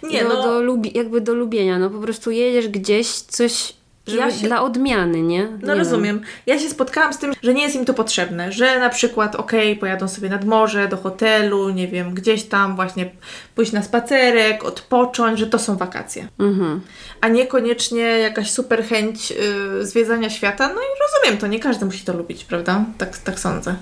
Nie, 0.04 0.24
do, 0.24 0.30
no... 0.30 0.44
do 0.44 0.62
lubi, 0.62 0.92
jakby 0.98 1.22
do 1.22 1.34
lubienia. 1.34 1.80
No 1.80 1.90
po 1.90 2.00
prostu 2.00 2.32
jedziesz 2.32 2.68
gdzieś, 2.68 3.12
coś 3.12 3.74
ja 4.18 4.32
się... 4.32 4.48
Dla 4.48 4.62
odmiany, 4.62 5.22
nie? 5.22 5.48
No 5.62 5.74
nie 5.74 5.80
rozumiem. 5.80 6.20
Wiem. 6.20 6.28
Ja 6.46 6.60
się 6.60 6.70
spotkałam 6.70 7.14
z 7.14 7.18
tym, 7.18 7.34
że 7.44 7.54
nie 7.54 7.64
jest 7.64 7.76
im 7.76 7.86
to 7.86 7.94
potrzebne, 7.94 8.52
że 8.52 8.80
na 8.80 8.90
przykład 8.90 9.36
okej, 9.36 9.72
okay, 9.72 9.80
pojadą 9.80 10.08
sobie 10.08 10.30
nad 10.30 10.46
morze, 10.46 10.88
do 10.88 10.98
hotelu, 10.98 11.70
nie 11.70 11.88
wiem, 11.88 12.14
gdzieś 12.14 12.44
tam 12.44 12.76
właśnie 12.76 13.12
pójść 13.56 13.72
na 13.72 13.82
spacerek, 13.82 14.64
odpocząć, 14.64 15.40
że 15.40 15.48
to 15.48 15.60
są 15.60 15.78
wakacje. 15.78 16.28
Mhm. 16.40 16.82
A 17.22 17.28
niekoniecznie 17.28 18.02
jakaś 18.02 18.52
super 18.52 18.84
chęć 18.84 19.32
yy, 19.32 19.86
zwiedzania 19.86 20.30
świata. 20.30 20.68
No 20.68 20.82
i 20.82 21.00
rozumiem 21.02 21.42
to, 21.42 21.48
nie 21.48 21.60
każdy 21.60 21.86
musi 21.86 22.06
to 22.06 22.14
lubić, 22.14 22.44
prawda? 22.44 22.86
Tak, 22.98 23.18
tak 23.18 23.40
sądzę. 23.40 23.76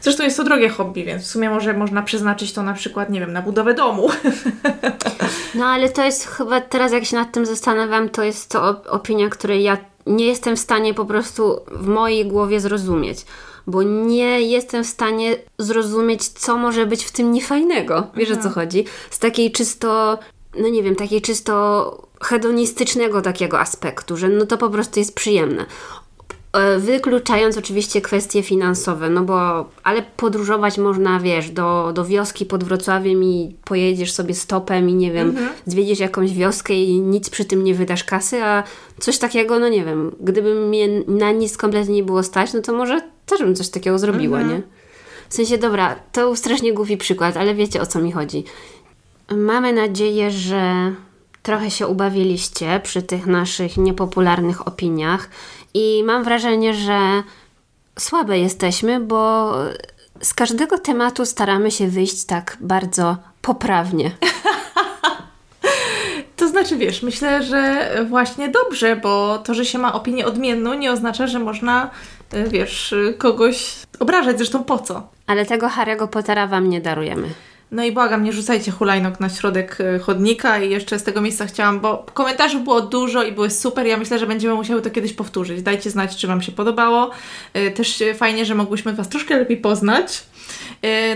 Zresztą 0.00 0.24
jest 0.24 0.36
to 0.36 0.44
drogie 0.44 0.68
hobby, 0.68 1.04
więc 1.04 1.22
w 1.22 1.26
sumie 1.26 1.50
może 1.50 1.74
można 1.74 2.02
przeznaczyć 2.02 2.52
to 2.52 2.62
na 2.62 2.74
przykład, 2.74 3.10
nie 3.10 3.20
wiem, 3.20 3.32
na 3.32 3.42
budowę 3.42 3.74
domu. 3.74 4.08
No 5.54 5.66
ale 5.66 5.88
to 5.88 6.04
jest 6.04 6.26
chyba 6.26 6.60
teraz, 6.60 6.92
jak 6.92 7.04
się 7.04 7.16
nad 7.16 7.32
tym 7.32 7.46
zastanawiam, 7.46 8.08
to 8.08 8.22
jest 8.22 8.48
to 8.48 8.82
opinia, 8.88 9.28
której 9.28 9.62
ja 9.62 9.76
nie 10.06 10.26
jestem 10.26 10.56
w 10.56 10.60
stanie 10.60 10.94
po 10.94 11.04
prostu 11.04 11.60
w 11.72 11.86
mojej 11.86 12.26
głowie 12.26 12.60
zrozumieć. 12.60 13.24
bo 13.66 13.82
nie 13.82 14.40
jestem 14.40 14.84
w 14.84 14.86
stanie 14.86 15.36
zrozumieć, 15.58 16.28
co 16.28 16.56
może 16.56 16.86
być 16.86 17.04
w 17.04 17.12
tym 17.12 17.32
niefajnego. 17.32 18.06
Wiesz 18.16 18.30
o 18.30 18.36
co 18.36 18.50
chodzi? 18.50 18.84
Z 19.10 19.18
takiej 19.18 19.52
czysto, 19.52 20.18
no 20.58 20.68
nie 20.68 20.82
wiem, 20.82 20.96
takiej 20.96 21.22
czysto 21.22 22.08
hedonistycznego 22.22 23.22
takiego 23.22 23.60
aspektu, 23.60 24.16
że 24.16 24.28
no 24.28 24.46
to 24.46 24.58
po 24.58 24.70
prostu 24.70 24.98
jest 24.98 25.14
przyjemne. 25.14 25.66
E, 26.52 26.78
Wykluczając 26.78 27.58
oczywiście 27.58 28.00
kwestie 28.00 28.42
finansowe, 28.42 29.10
no 29.10 29.22
bo, 29.22 29.68
ale 29.84 30.02
podróżować 30.16 30.78
można, 30.78 31.20
wiesz, 31.20 31.50
do, 31.50 31.92
do 31.94 32.04
wioski 32.04 32.46
pod 32.46 32.64
Wrocławiem 32.64 33.24
i 33.24 33.56
pojedziesz 33.64 34.12
sobie 34.12 34.34
stopem 34.34 34.88
i 34.88 34.94
nie 34.94 35.12
wiem, 35.12 35.28
Mhm. 35.28 35.48
zwiedziesz 35.66 35.98
jakąś 35.98 36.32
wioskę 36.34 36.74
i 36.74 37.00
nic 37.00 37.30
przy 37.30 37.44
tym 37.44 37.64
nie 37.64 37.74
wydasz 37.74 38.04
kasy, 38.04 38.42
a 38.44 38.62
coś 38.98 39.18
takiego, 39.18 39.58
no 39.58 39.68
nie 39.68 39.84
wiem, 39.84 40.16
gdyby 40.20 40.54
mnie 40.54 40.88
na 41.08 41.32
nic 41.32 41.56
kompletnie 41.56 41.94
nie 41.94 42.02
było 42.02 42.22
stać, 42.22 42.52
no 42.52 42.60
to 42.60 42.72
może 42.72 43.00
też 43.26 43.40
bym 43.40 43.54
coś 43.54 43.68
takiego 43.68 43.98
zrobiła, 43.98 44.38
Mhm. 44.40 44.56
nie? 44.56 44.62
W 45.28 45.34
sensie, 45.34 45.58
dobra, 45.58 45.96
to 46.12 46.36
strasznie 46.36 46.72
głupi 46.72 46.96
przykład, 46.96 47.36
ale 47.36 47.54
wiecie 47.54 47.80
o 47.80 47.86
co 47.86 47.98
mi 48.00 48.12
chodzi. 48.12 48.44
Mamy 49.36 49.72
nadzieję, 49.72 50.30
że 50.30 50.92
trochę 51.42 51.70
się 51.70 51.86
ubawiliście 51.86 52.80
przy 52.82 53.02
tych 53.02 53.26
naszych 53.26 53.76
niepopularnych 53.76 54.68
opiniach 54.68 55.28
i 55.74 56.02
mam 56.06 56.24
wrażenie, 56.24 56.74
że 56.74 57.22
słabe 57.98 58.38
jesteśmy, 58.38 59.00
bo 59.00 59.52
z 60.22 60.34
każdego 60.34 60.78
tematu 60.78 61.26
staramy 61.26 61.70
się 61.70 61.88
wyjść 61.88 62.24
tak 62.24 62.56
bardzo 62.60 63.16
poprawnie. 63.42 64.10
To 66.36 66.48
znaczy, 66.48 66.76
wiesz, 66.76 67.02
myślę, 67.02 67.42
że 67.42 67.90
właśnie 68.08 68.48
dobrze, 68.48 68.96
bo 68.96 69.38
to, 69.38 69.54
że 69.54 69.64
się 69.64 69.78
ma 69.78 69.92
opinię 69.92 70.26
odmienną, 70.26 70.74
nie 70.74 70.92
oznacza, 70.92 71.26
że 71.26 71.38
można, 71.38 71.90
e, 72.32 72.44
wiesz, 72.44 72.94
kogoś 73.18 73.76
obrażać. 73.98 74.36
Zresztą 74.36 74.64
po 74.64 74.78
co? 74.78 75.08
Ale 75.26 75.46
tego 75.46 75.66
Harry'ego 75.66 76.08
Pottera 76.08 76.46
Wam 76.46 76.70
nie 76.70 76.80
darujemy. 76.80 77.28
No 77.72 77.84
i 77.84 77.92
błagam, 77.92 78.24
nie 78.24 78.32
rzucajcie 78.32 78.70
hulajnóg 78.70 79.20
na 79.20 79.28
środek 79.28 79.78
e, 79.80 79.98
chodnika 79.98 80.58
i 80.58 80.70
jeszcze 80.70 80.98
z 80.98 81.02
tego 81.02 81.20
miejsca 81.20 81.46
chciałam, 81.46 81.80
bo 81.80 82.06
komentarzy 82.14 82.58
było 82.58 82.80
dużo 82.80 83.22
i 83.22 83.32
były 83.32 83.50
super. 83.50 83.86
Ja 83.86 83.96
myślę, 83.96 84.18
że 84.18 84.26
będziemy 84.26 84.54
musiały 84.54 84.82
to 84.82 84.90
kiedyś 84.90 85.12
powtórzyć. 85.12 85.62
Dajcie 85.62 85.90
znać, 85.90 86.16
czy 86.16 86.26
Wam 86.26 86.42
się 86.42 86.52
podobało. 86.52 87.10
E, 87.54 87.70
Też 87.70 88.02
e, 88.02 88.14
fajnie, 88.14 88.44
że 88.44 88.54
mogłyśmy 88.54 88.92
Was 88.92 89.08
troszkę 89.08 89.38
lepiej 89.38 89.56
poznać. 89.56 90.22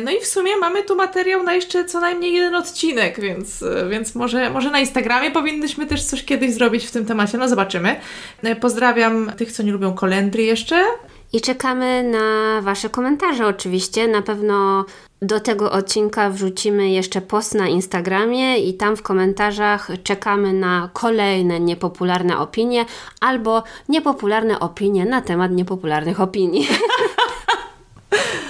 No 0.04 0.10
i 0.10 0.20
w 0.20 0.26
sumie 0.26 0.56
mamy 0.56 0.82
tu 0.82 0.96
materiał 0.96 1.42
na 1.42 1.54
jeszcze 1.54 1.84
co 1.84 2.00
najmniej 2.00 2.32
jeden 2.32 2.54
odcinek, 2.54 3.20
więc, 3.20 3.64
więc 3.90 4.14
może, 4.14 4.50
może 4.50 4.70
na 4.70 4.80
Instagramie 4.80 5.30
powinnyśmy 5.30 5.86
też 5.86 6.04
coś 6.04 6.24
kiedyś 6.24 6.54
zrobić 6.54 6.86
w 6.86 6.90
tym 6.90 7.06
temacie. 7.06 7.38
No 7.38 7.48
zobaczymy. 7.48 7.96
Pozdrawiam 8.60 9.32
tych, 9.36 9.52
co 9.52 9.62
nie 9.62 9.72
lubią 9.72 9.94
kolendry 9.94 10.42
jeszcze. 10.42 10.84
I 11.32 11.40
czekamy 11.40 12.02
na 12.02 12.60
Wasze 12.62 12.90
komentarze 12.90 13.46
oczywiście. 13.46 14.08
Na 14.08 14.22
pewno 14.22 14.84
do 15.24 15.40
tego 15.40 15.72
odcinka 15.72 16.30
wrzucimy 16.30 16.90
jeszcze 16.90 17.20
post 17.20 17.54
na 17.54 17.68
Instagramie 17.68 18.58
i 18.58 18.74
tam 18.74 18.96
w 18.96 19.02
komentarzach 19.02 19.90
czekamy 20.02 20.52
na 20.52 20.90
kolejne 20.92 21.60
niepopularne 21.60 22.38
opinie 22.38 22.84
albo 23.20 23.62
niepopularne 23.88 24.60
opinie 24.60 25.04
na 25.04 25.22
temat 25.22 25.52
niepopularnych 25.52 26.20
opinii. 26.20 26.68